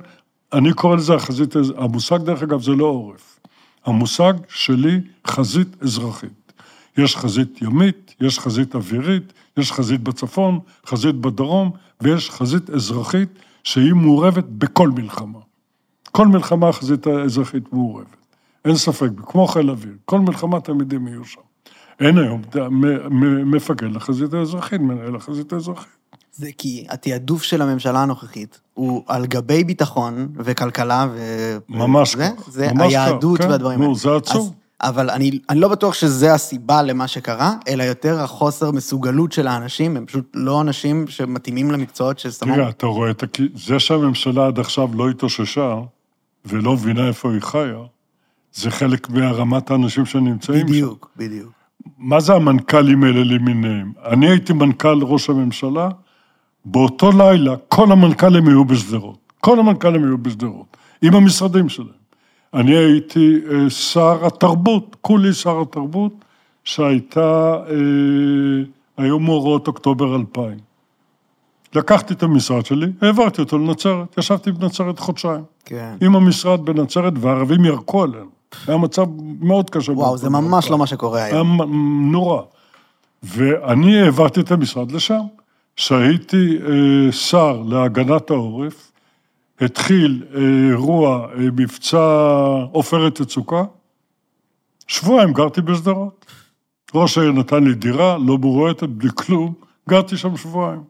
[0.52, 3.33] אני קורא לזה החזית, המושג דרך אגב זה לא עורף.
[3.84, 6.52] המושג שלי חזית אזרחית.
[6.98, 11.70] יש חזית ימית, יש חזית אווירית, יש חזית בצפון, חזית בדרום,
[12.00, 13.28] ויש חזית אזרחית
[13.64, 15.38] שהיא מעורבת בכל מלחמה.
[16.12, 18.16] כל מלחמה החזית האזרחית מעורבת.
[18.64, 21.40] אין ספק, כמו חיל אוויר, כל מלחמה תמיד הם יהיו שם.
[22.00, 22.42] אין היום
[23.44, 25.92] מפקד לחזית האזרחית, מנהל לחזית האזרחית.
[26.32, 31.58] זה כי התעדוף של הממשלה הנוכחית הוא על גבי ביטחון וכלכלה ו...
[31.68, 33.94] ממש זה, כך, זה ממש היהדות כך, כן, והדברים נו, האלה.
[33.94, 34.54] זה עצוב.
[34.80, 39.46] אז, אבל אני, אני לא בטוח שזה הסיבה למה שקרה, אלא יותר החוסר מסוגלות של
[39.46, 42.54] האנשים, הם פשוט לא אנשים שמתאימים למקצועות ששמו...
[42.54, 43.40] תראה, אתה רואה את הכ...
[43.54, 45.74] זה שהממשלה עד עכשיו לא התאוששה
[46.44, 47.78] ולא מבינה איפה היא חיה,
[48.54, 50.66] זה חלק מהרמת האנשים שנמצאים שם.
[50.66, 51.52] בדיוק, בדיוק.
[51.98, 53.92] מה זה המנכ"לים האלה למיניהם?
[54.04, 55.88] אני הייתי מנכ"ל ראש הממשלה,
[56.64, 59.18] באותו לילה כל המנכ"לים היו בשדרות.
[59.40, 62.04] כל המנכ"לים היו בשדרות, עם המשרדים שלהם.
[62.54, 66.12] אני הייתי אה, שר התרבות, כולי שר התרבות,
[66.64, 67.74] שהייתה, אה,
[68.96, 70.58] היו מאורעות אוקטובר 2000.
[71.74, 75.42] לקחתי את המשרד שלי, העברתי אותו לנצרת, ישבתי בנצרת חודשיים.
[75.64, 75.94] כן.
[76.00, 78.26] עם המשרד בנצרת, והערבים ירקו עלינו.
[78.66, 79.06] היה מצב
[79.40, 79.92] מאוד קשה.
[79.92, 80.72] וואו, זה ממש 2000.
[80.72, 81.62] לא מה שקורה היה היום.
[81.62, 82.42] מ- נורא.
[83.22, 85.20] ואני העברתי את המשרד לשם.
[85.76, 88.92] כשהייתי אה, שר להגנת העורף,
[89.60, 91.98] התחיל אה, אירוע, אה, מבצע
[92.72, 93.64] עופרת יצוקה,
[94.86, 96.26] שבועיים גרתי בשדרות.
[96.94, 99.54] ראש העיר נתן לי דירה, לא מורועטת, בלי כלום,
[99.88, 100.82] גרתי שם שבועיים.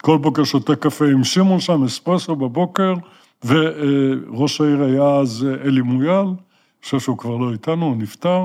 [0.00, 2.94] כל בוקר שותה קפה עם שמעון שם, אספרסו בבוקר,
[3.44, 6.34] וראש העיר היה אז אלי מויאל, אני
[6.84, 8.44] חושב שהוא כבר לא איתנו, הוא נפטר,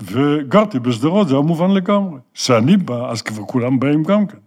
[0.00, 2.18] וגרתי בשדרות, זה היה מובן לגמרי.
[2.34, 4.38] כשאני בא, אז כבר כולם באים גם כן.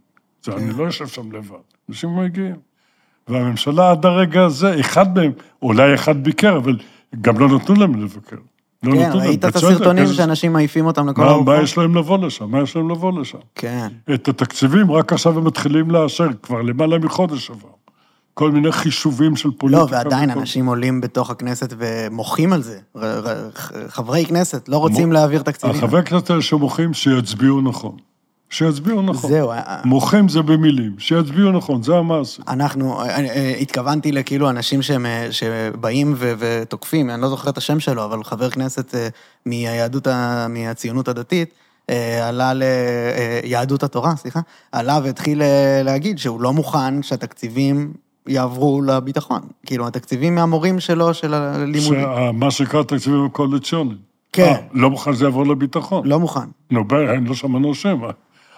[0.45, 1.55] זה, אני לא יושב שם לבד,
[1.89, 2.55] אנשים מגיעים.
[3.27, 5.31] והממשלה עד הרגע הזה, אחד מהם,
[5.61, 6.77] אולי אחד ביקר, אבל
[7.21, 8.35] גם לא נתנו להם לבקר.
[8.83, 11.61] לא כן, ראית את הסרטונים שאנשים מעיפים אותם לכל מה, מה?
[11.61, 12.51] יש להם לבוא לשם?
[12.51, 13.37] מה יש להם לבוא לשם?
[13.55, 13.87] כן.
[14.13, 17.67] את התקציבים רק עכשיו הם מתחילים לאשר, כבר למעלה מחודש עבר.
[18.33, 19.85] כל מיני חישובים של פוליטיקה.
[19.85, 22.79] לא, ועדיין וכל- אנשים עולים בתוך הכנסת ומוחים על זה.
[23.87, 25.75] חברי כנסת לא רוצים להעביר תקציבים.
[25.75, 27.97] החברי הכנסת האלה שמוחים, שיצביעו נכון.
[28.53, 29.29] שיצביעו נכון.
[29.29, 32.43] זהו, אה, מוחים זה במילים, שיצביעו נכון, זה המעשה.
[32.47, 37.57] אנחנו, אה, אה, התכוונתי לכאילו אנשים שהם, אה, שבאים ו- ותוקפים, אני לא זוכר את
[37.57, 39.07] השם שלו, אבל חבר כנסת אה,
[39.45, 40.07] מהיהדות,
[40.49, 41.53] מהציונות הדתית,
[41.89, 44.39] אה, עלה ליהדות התורה, סליחה,
[44.71, 47.93] עלה והתחיל אה, להגיד שהוא לא מוכן שהתקציבים
[48.27, 49.41] יעברו לביטחון.
[49.65, 52.07] כאילו, התקציבים מהמורים שלו, של הלימודים.
[52.33, 53.97] מה שנקרא תקציבים הקואליציוניים.
[54.33, 54.43] כן.
[54.43, 56.07] אה, לא מוכן שזה יעבור לביטחון.
[56.07, 56.45] לא מוכן.
[56.71, 56.83] נו,
[57.25, 58.01] לא שמענו שם.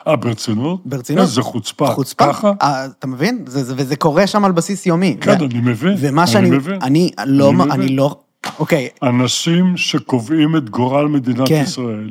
[0.07, 0.81] אה, ברצינות?
[0.85, 1.21] ברצינות.
[1.21, 1.87] איזה חוצפה.
[1.87, 2.27] חוצפה.
[2.27, 2.51] ככה?
[2.61, 3.43] אה, אתה מבין?
[3.47, 5.17] זה, זה, וזה קורה שם על בסיס יומי.
[5.21, 5.95] כן, ו- אני מבין.
[5.99, 6.49] ומה שאני...
[6.49, 6.81] מבין.
[6.81, 7.49] אני לא...
[7.49, 7.95] אני אני מבין.
[7.95, 8.19] לא...
[8.59, 11.61] אוקיי, אנשים שקובעים את גורל מדינת כן.
[11.63, 12.09] ישראל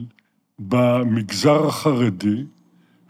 [0.59, 2.45] במגזר החרדי,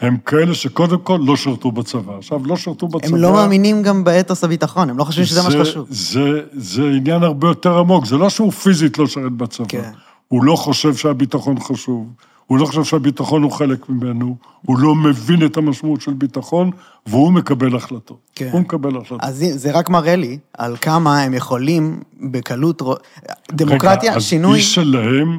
[0.01, 2.16] הם כאלה שקודם כל לא שירתו בצבא.
[2.18, 3.16] עכשיו, לא שירתו בצבא...
[3.16, 5.87] הם לא מאמינים גם באתוס הביטחון, הם לא חושבים שזה מה שחשוב.
[5.91, 9.66] זה, זה עניין הרבה יותר עמוק, זה לא שהוא פיזית לא שרת בצבא.
[9.68, 9.91] כן.
[10.28, 12.07] הוא לא חושב שהביטחון חשוב,
[12.47, 14.36] הוא לא חושב שהביטחון הוא חלק ממנו,
[14.66, 16.70] הוא לא מבין את המשמעות של ביטחון,
[17.07, 18.18] והוא מקבל החלטות.
[18.34, 18.49] כן.
[18.53, 19.18] הוא מקבל החלטות.
[19.22, 22.82] אז זה- רק מראה לי על כמה הם יכולים בקלות...
[23.53, 24.51] דמוקרטיה, רגע, שינוי...
[24.53, 25.38] אז איש שלהם,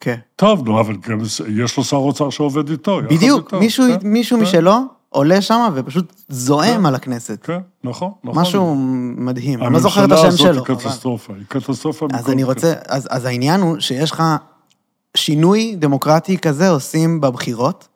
[0.00, 0.16] כן.
[0.36, 1.18] טוב, נו, אבל גם
[1.56, 3.00] יש לו שר אוצר שעובד איתו.
[3.10, 4.74] בדיוק, איתו, מישהו, כן, מישהו כן, משלו
[5.08, 6.86] עולה שם ופשוט זועם כן.
[6.86, 7.38] על הכנסת.
[7.42, 8.42] כן, נכון, נכון.
[8.42, 8.74] משהו
[9.16, 10.50] מדהים, אני לא זוכר את השם הממשלה שלו.
[10.50, 12.06] הזאת היא אבל- קטסטרופה, היא קטסטרופה.
[12.12, 12.44] אז אני.
[12.44, 14.22] רוצה, אז, אז העניין הוא שיש לך
[15.16, 17.88] שינוי דמוקרטי כזה עושים בבחירות.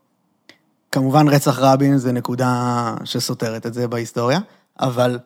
[0.93, 4.41] כמובן רצח רבין זה נקודה שסותרת את זה בהיסטוריה,
[4.81, 5.19] אבל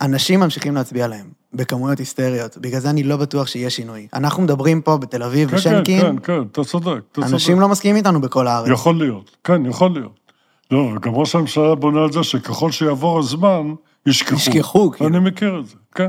[0.00, 4.06] אנשים ממשיכים להצביע להם בכמויות היסטריות, בגלל זה אני לא בטוח שיהיה שינוי.
[4.14, 7.32] אנחנו מדברים פה בתל אביב כן, ושנקין, כן, כן, כן, אתה צודק, אתה צודק.
[7.32, 8.68] אנשים לא מסכימים איתנו בכל הארץ.
[8.70, 10.32] יכול להיות, כן, יכול להיות.
[10.70, 13.74] לא, וגם ראש הממשלה בונה על זה שככל שיעבור הזמן,
[14.06, 14.36] ישכחו.
[14.36, 15.10] ישכחו, כאילו.
[15.10, 16.08] אני מכיר את זה, כן.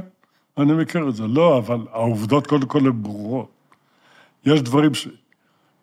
[0.58, 1.28] אני מכיר את זה.
[1.28, 3.57] לא, אבל העובדות קודם כל הן ברורות.
[4.48, 5.08] יש דברים ש...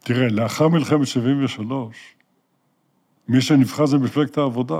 [0.00, 1.96] תראה, לאחר מלחמת 73,
[3.28, 4.78] מי שנבחר זה מפלגת העבודה.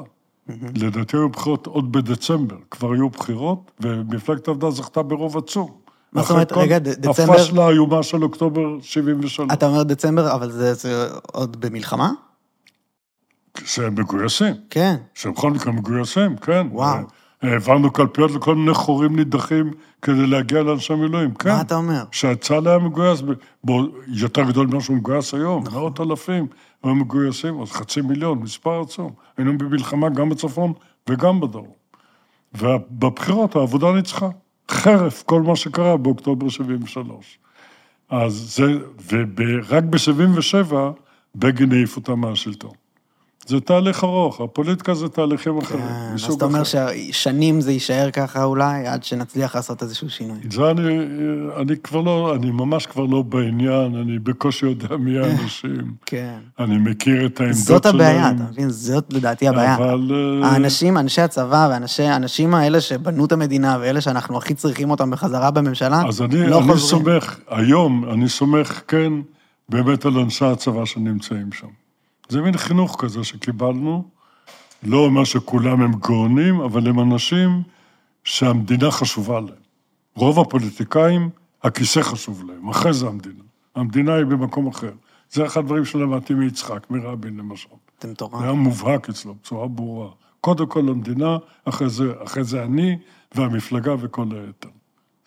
[0.74, 5.70] לדעתי היו בחירות עוד בדצמבר, כבר היו בחירות, ומפלגת העבודה זכתה ברוב עצום.
[6.12, 6.53] מה זאת אומרת?
[6.53, 9.49] רגע, דצמבר- הפשלה האיומה של אוקטובר 73.
[9.53, 12.11] אתה אומר דצמבר, אבל זה, זה עוד במלחמה?
[13.64, 14.55] שהם מגויסים.
[14.70, 14.97] כן.
[15.14, 16.66] שהם בכל מקרה מגויסים, כן.
[16.70, 16.99] וואו.
[17.45, 19.70] העברנו קלפיות לכל מיני חורים נידחים
[20.03, 21.49] כדי להגיע לאנשי מילואים, כן.
[21.49, 22.05] מה אתה אומר?
[22.12, 23.22] שהצה"ל היה מגויס,
[23.64, 25.80] בו, יותר גדול ממה שהוא מגויס היום, נכון.
[25.80, 26.47] מאות אלפים
[26.82, 29.12] היו מגויסים, אז חצי מיליון, מספר עצום.
[29.36, 30.72] היינו במלחמה גם בצפון
[31.09, 31.84] וגם בדרום.
[32.55, 34.28] ובבחירות העבודה ניצחה,
[34.70, 37.38] חרף כל מה שקרה באוקטובר 73.
[38.11, 38.78] אז זה,
[39.11, 40.74] ורק ב-77
[41.34, 42.84] בגין העיף אותם מהשלטון.
[43.47, 46.62] זה תהליך ארוך, הפוליטיקה זה תהליכים אחרים, כן, אז אתה אומר.
[46.64, 50.38] ששנים זה יישאר ככה אולי, עד שנצליח לעשות איזשהו שינוי.
[50.51, 50.99] זה אני,
[51.57, 55.95] אני כבר לא, אני ממש כבר לא בעניין, אני בקושי יודע מי האנשים.
[56.07, 56.38] כן.
[56.59, 57.76] אני מכיר את העמדות שלהם.
[57.76, 58.70] זאת הבעיה, אתה מבין?
[58.70, 59.74] זאת לדעתי הבעיה.
[59.74, 60.11] אבל...
[60.42, 65.51] אה, האנשים, אנשי הצבא והאנשים האלה שבנו את המדינה ואלה שאנחנו הכי צריכים אותם בחזרה
[65.51, 67.03] בממשלה, אז אני, לא אני חוזרים.
[67.03, 69.12] סומך, היום אני סומך, כן,
[69.68, 71.84] באמת על אנשי הצבא שנמצאים שם.
[72.29, 74.09] זה מין חינוך כזה שקיבלנו,
[74.83, 77.62] לא אומר שכולם הם גאונים, אבל הם אנשים
[78.25, 79.64] שהמדינה חשובה להם.
[80.14, 81.31] רוב הפוליטיקאים,
[81.62, 83.43] הכיסא חשוב להם, אחרי זה המדינה.
[83.75, 84.93] המדינה היא במקום אחר.
[85.31, 87.68] זה אחד הדברים שלמדתי מיצחק, מרבין למשל.
[87.99, 88.39] אתם מטורף.
[88.39, 90.11] זה היה מובהק אצלו בצורה ברורה.
[90.41, 92.99] קודם כל המדינה, אחרי זה, אחרי זה אני
[93.35, 94.68] והמפלגה וכל היתר.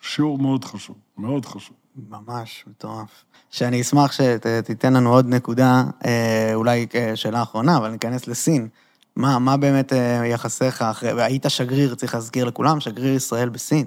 [0.00, 1.76] שיעור מאוד חשוב, מאוד חשוב.
[1.96, 3.24] ממש מטורף.
[3.50, 8.68] שאני אשמח שתיתן לנו עוד נקודה, אה, אולי אה, שאלה אחרונה, אבל ניכנס לסין.
[9.16, 13.86] מה, מה באמת אה, יחסיך אחרי, היית שגריר, צריך להזכיר לכולם, שגריר ישראל בסין.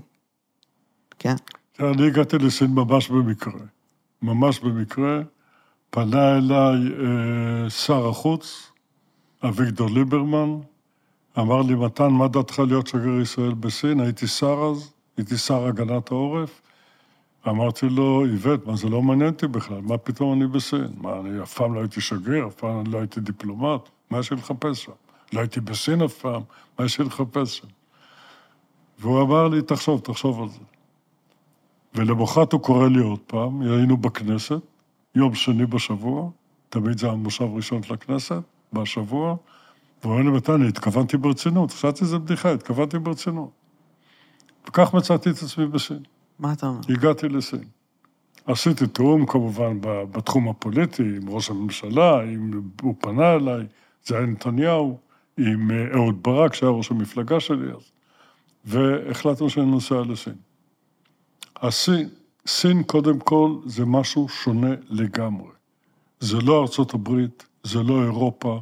[1.20, 1.36] כן.
[1.80, 3.60] אני הגעתי לסין ממש במקרה.
[4.22, 5.22] ממש במקרה.
[5.90, 6.78] פנה אליי
[7.70, 8.72] שר החוץ,
[9.44, 10.60] אביגדור ליברמן,
[11.40, 14.00] אמר לי, מתן, מה דעתך להיות שגריר ישראל בסין?
[14.00, 16.62] הייתי שר אז, הייתי שר הגנת העורף.
[17.48, 20.88] אמרתי לו, איווט, מה זה לא מעניין אותי בכלל, מה פתאום אני בסין?
[20.98, 24.38] מה, אני אף פעם לא הייתי שגריר, אף פעם לא הייתי דיפלומט, מה יש לי
[24.38, 24.92] לחפש שם?
[25.34, 26.42] לא הייתי בסין אף פעם,
[26.80, 27.68] מה יש לי לחפש שם?
[29.00, 30.60] והוא אמר לי, תחשוב, תחשוב על זה.
[31.96, 34.62] ולמחרת הוא קורא לי עוד פעם, היינו בכנסת,
[35.16, 36.30] יום שני בשבוע,
[36.70, 38.42] תמיד זה המושב ראשון של הכנסת,
[38.74, 39.36] בשבוע,
[40.04, 43.50] והוא אומר לי, מתן, התכוונתי ברצינות, חשבתי שזה בדיחה, התכוונתי ברצינות.
[44.68, 46.04] וכך מצאתי את עצמי בסין.
[46.42, 46.80] מה אתה אומר?
[46.90, 47.64] הגעתי לסין.
[48.46, 53.66] עשיתי תיאום כמובן בתחום הפוליטי, עם ראש הממשלה, עם, הוא פנה אליי,
[54.06, 54.98] זה היה נתניהו,
[55.38, 57.92] עם אה, אהוד ברק, שהיה ראש המפלגה שלי אז,
[58.66, 60.36] והחלטנו שאני נוסע לסין.
[61.58, 62.10] הסין,
[62.48, 65.52] סין קודם כל זה משהו שונה לגמרי.
[66.20, 68.60] זה לא ארצות הברית, זה לא אירופה,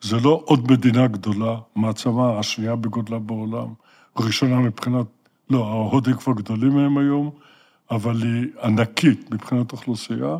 [0.00, 3.68] זה לא עוד מדינה גדולה, מעצמה השנייה בגודלה בעולם,
[4.16, 5.06] ראשונה מבחינת,
[5.50, 7.30] לא, ההודים כבר גדולים מהם היום,
[7.90, 10.36] אבל היא ענקית מבחינת אוכלוסייה,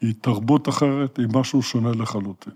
[0.00, 2.52] היא תרבות אחרת, היא משהו שונה לחלוטין.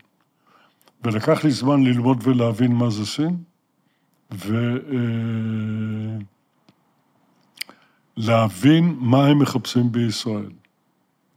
[1.04, 3.36] ולקח לי זמן ללמוד ולהבין מה זה סין,
[4.30, 4.94] ולהבין
[8.84, 10.50] אה, מה הם מחפשים בישראל.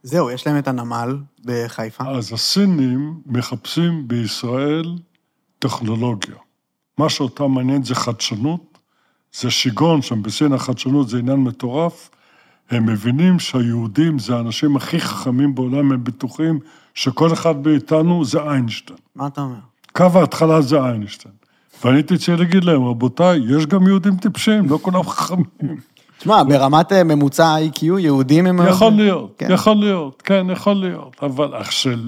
[0.04, 2.04] זהו, יש להם את הנמל בחיפה.
[2.08, 4.96] אז הסינים מחפשים בישראל
[5.60, 6.36] טכנולוגיה.
[6.98, 8.75] מה שאותם מעניין זה חדשנות,
[9.40, 12.10] זה שיגעון שם בסין החדשנות זה עניין מטורף.
[12.72, 16.60] הם מבינים שהיהודים זה האנשים הכי חכמים בעולם, הם בטוחים
[16.94, 19.00] שכל אחד מאיתנו זה איינשטיין.
[19.16, 19.56] מה אתה אומר?
[19.92, 21.34] קו ההתחלה זה איינשטיין.
[21.84, 25.46] ואני הייתי צריך להגיד להם, רבותיי, יש גם יהודים טיפשים, לא כולם חכמים.
[26.18, 28.60] תשמע, ברמת אה, ממוצע ה-IQ, יהודים הם...
[28.68, 29.48] יכול להיות, כן.
[29.52, 31.16] יכול להיות, כן, יכול להיות.
[31.22, 31.52] אבל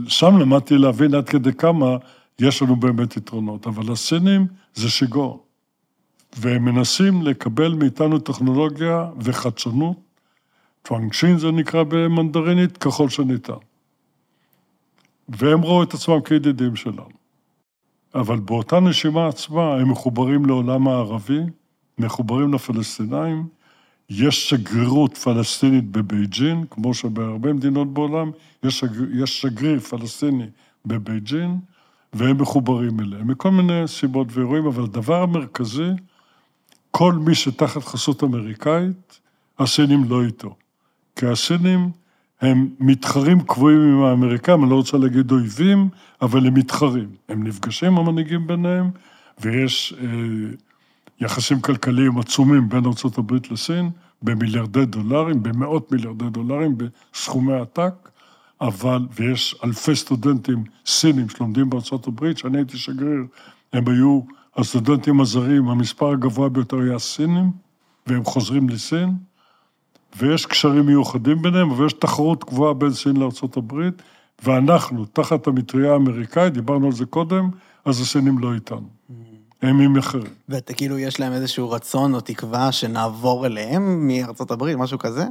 [0.08, 1.98] שם למדתי להבין עד כדי כמה
[2.40, 3.68] יש לנו באמת יתרונות.
[3.68, 5.47] אבל הסינים זה שיגעון.
[6.40, 9.98] והם מנסים לקבל מאיתנו טכנולוגיה וחדשנות,
[10.82, 13.54] פאנקשין זה נקרא במנדרינית, ככל שניתן.
[15.30, 17.10] והם ראו את עצמם כידידים שלנו.
[18.16, 21.40] אבל באותה נשימה עצמה הם מחוברים לעולם הערבי,
[21.98, 23.48] מחוברים לפלסטינאים,
[24.10, 28.32] יש שגרירות פלסטינית בבייג'ין, כמו שבהרבה מדינות בעולם,
[28.64, 30.46] יש, שגר, יש שגריר פלסטיני
[30.86, 31.60] בבייג'ין,
[32.14, 35.90] והם מחוברים אליהם, מכל מיני סיבות ואירועים, אבל הדבר המרכזי,
[36.98, 39.20] כל מי שתחת חסות אמריקאית,
[39.60, 40.56] הסינים לא איתו.
[41.16, 41.92] כי הסינים
[42.42, 45.90] הם מתחרים קבועים עם האמריקאים, אני לא רוצה להגיד אויבים,
[46.22, 47.10] אבל הם מתחרים.
[47.30, 48.90] הם נפגשים, המנהיגים ביניהם,
[49.42, 50.08] ויש אה,
[51.20, 53.90] יחסים כלכליים עצומים בין ארה"ב לסין,
[54.22, 58.10] במיליארדי דולרים, במאות מיליארדי דולרים, בסכומי עתק,
[58.62, 61.70] אבל, ויש אלפי סטודנטים סינים שלומדים
[62.08, 63.24] הברית, כשאני הייתי שגריר,
[63.74, 64.22] הם היו
[64.58, 67.52] הסטודנטים הזרים, המספר הגבוה ביותר היה סינים,
[68.08, 69.14] והם חוזרים לסין,
[70.18, 73.74] ויש קשרים מיוחדים ביניהם, ויש תחרות קבועה בין סין לארה"ב,
[74.44, 77.50] ואנחנו, תחת המטריה האמריקאית, דיברנו על זה קודם,
[77.86, 78.88] אז הסינים לא איתנו.
[79.62, 80.34] הם עם אחרים.
[80.50, 85.26] ואתה כאילו, יש להם איזשהו רצון או תקווה שנעבור אליהם מארצות הברית, משהו כזה?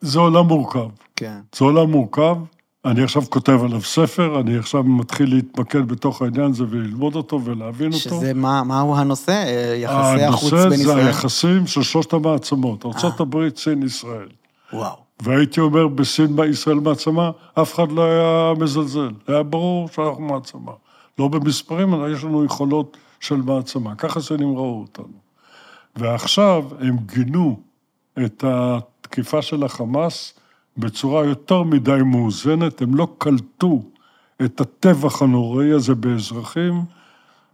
[0.00, 0.88] זה עולם מורכב.
[1.16, 1.40] כן.
[1.56, 2.36] זה עולם מורכב.
[2.84, 7.92] אני עכשיו כותב עליו ספר, אני עכשיו מתחיל להתמקד בתוך העניין הזה וללמוד אותו ולהבין
[7.92, 8.20] שזה אותו.
[8.20, 9.32] שזה, מה, מהו הנושא?
[9.32, 11.06] אה, יחסי החוץ בין הנושא זה ישראל?
[11.06, 14.28] היחסים של שלושת המעצמות, ארה"ב, סין, ישראל.
[14.72, 14.96] וואו.
[15.22, 19.10] והייתי אומר, בסין, ישראל מעצמה, אף אחד לא היה מזלזל.
[19.26, 20.72] היה ברור שאנחנו מעצמה.
[21.18, 23.94] לא במספרים, אלא יש לנו יכולות של מעצמה.
[23.94, 25.24] ככה סינים ראו אותנו.
[25.96, 27.60] ועכשיו הם גינו
[28.24, 30.34] את התקיפה של החמאס
[30.76, 33.82] בצורה יותר מדי מאוזנת, הם לא קלטו
[34.44, 36.82] את הטבח הנוראי הזה באזרחים,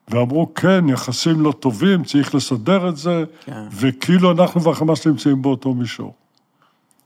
[0.09, 3.62] ואמרו, כן, יחסים לא טובים, צריך לסדר את זה, כן.
[3.73, 6.14] וכאילו אנחנו והחמאס נמצאים באותו מישור.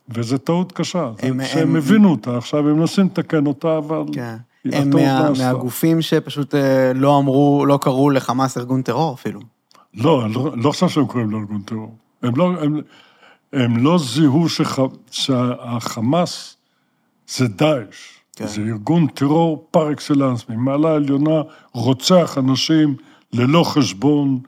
[0.08, 4.02] וזו טעות קשה, הם- הם, שהם הם- הבינו אותה, עכשיו הם מנסים לתקן אותה, אבל
[4.12, 4.36] כן.
[4.72, 5.30] הם מה.
[5.38, 9.40] מהגופים שפשוט אה, לא אמרו, לא קראו לחמאס ארגון טרור אפילו.
[9.94, 11.94] לא, אני לא, לא חושב שהם קוראים לו ארגון טרור.
[12.22, 12.80] הם לא, הם,
[13.54, 14.78] הם לא זיהו שח...
[15.10, 16.56] שהחמאס
[17.28, 18.14] זה דאעש.
[18.36, 18.46] כן.
[18.46, 21.42] זה ארגון טרור פר אקסלנס, ממעלה עליונה,
[21.72, 22.96] רוצח אנשים
[23.32, 24.40] ללא חשבון,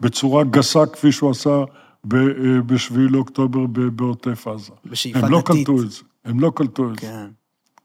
[0.00, 1.64] בצורה גסה כפי שהוא עשה
[2.04, 4.72] ב-7 לאוקטובר ב- בעוטף עזה.
[4.86, 5.66] בשאיפה הם לא דתית.
[5.66, 7.06] קלטו את זה, הם לא קלטו את זה.
[7.06, 7.26] כן.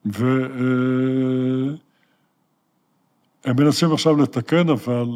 [0.05, 1.77] והם
[3.57, 5.07] מנסים עכשיו לתקן, אבל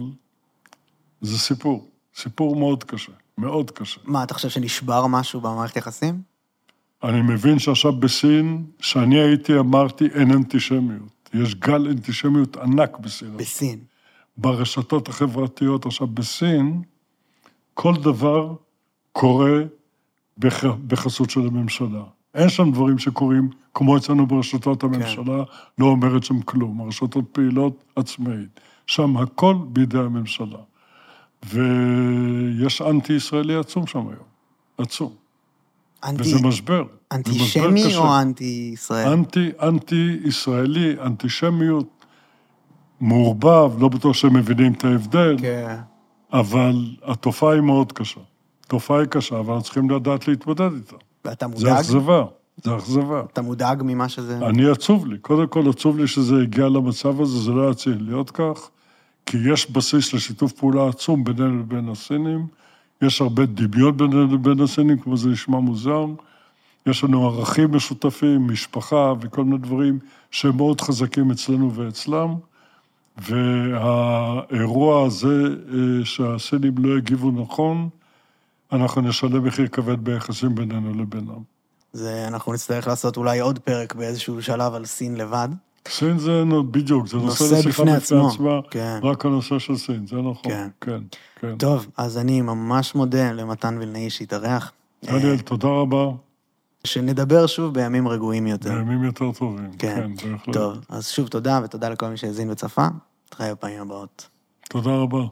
[1.22, 1.90] זה סיפור.
[2.16, 4.00] סיפור מאוד קשה, מאוד קשה.
[4.06, 6.22] מה, אתה חושב שנשבר משהו במערכת יחסים?
[7.04, 11.30] אני מבין שעכשיו בסין, שאני הייתי, אמרתי, אין אנטישמיות.
[11.34, 13.38] יש גל אנטישמיות ענק בסין.
[13.38, 13.80] בסין.
[14.38, 15.86] ברשתות החברתיות.
[15.86, 16.82] עכשיו, בסין,
[17.74, 18.56] כל דבר
[19.12, 19.60] קורה
[20.38, 20.64] בח...
[20.88, 22.04] בחסות של הממשלה.
[22.34, 25.44] אין שם דברים שקורים, כמו אצלנו ברשתות הממשלה,
[25.78, 26.82] לא אומרת שם כלום.
[26.82, 28.60] הרשתות פעילות עצמאית.
[28.88, 30.60] שם הכל בידי הממשלה.
[31.46, 34.34] ויש אנטי-ישראלי עצום שם היום.
[34.78, 35.14] עצום.
[36.04, 36.22] אנטי...
[36.22, 36.84] וזה משבר.
[36.84, 37.96] זה אנטישמי.
[37.96, 39.08] או אנטי-ישראל?
[39.08, 42.06] אנטי, אנטי-ישראלי, אנטישמיות,
[43.02, 45.78] מעורבב, לא בטוח שהם מבינים את ההבדל, כן.
[46.34, 48.20] אבל התופעה היא מאוד קשה.
[48.66, 50.96] התופעה היא קשה, אבל אנחנו צריכים לדעת להתמודד איתה.
[51.26, 51.80] ואתה זה מודאג?
[51.80, 52.26] אכזבה,
[52.64, 53.22] זה אכזבה.
[53.34, 54.38] אתה מודאג ממה שזה...
[54.38, 57.98] אני עצוב לי, קודם כל עצוב לי שזה הגיע למצב הזה, זה לא היה צריך
[58.00, 58.70] להיות כך,
[59.26, 62.48] כי יש בסיס לשיתוף פעולה עצום בינינו לבין הסינים,
[63.02, 66.06] יש הרבה דמיון בינינו לבין הסינים, כמו זה נשמע מוזר,
[66.86, 70.00] יש לנו ערכים משותפים, משפחה וכל מיני דברים
[70.32, 72.36] שהם מאוד חזקים אצלנו ואצלם,
[73.18, 77.90] והאירוע הזה אה, שהסינים לא הגיבו נכון,
[78.72, 81.44] אנחנו נשלם מחיר כבד ביחסים בינינו לבינם.
[81.94, 85.50] זה, אנחנו נצטרך לעשות אולי עוד פרק באיזשהו שלב על סין לבד.
[85.88, 88.28] סין זה בדיוק, זה נושא לשיחה בפני עצמו.
[88.28, 89.00] עצמה, כן.
[89.04, 90.68] רק הנושא של סין, זה נכון, כן.
[90.82, 91.02] כן,
[91.40, 91.58] כן.
[91.58, 94.72] טוב, אז אני ממש מודה למתן וילנאי שהתארח.
[95.04, 96.06] דניאל, תודה רבה,
[96.84, 98.70] שנדבר שוב בימים רגועים יותר.
[98.70, 100.10] בימים יותר טובים, כן.
[100.18, 100.54] כן, בהחלט.
[100.54, 102.88] טוב, אז שוב תודה, ותודה לכל מי שהאזין וצפה.
[103.34, 104.28] נתראה בפעמים הבאות.
[104.70, 105.24] תודה רבה.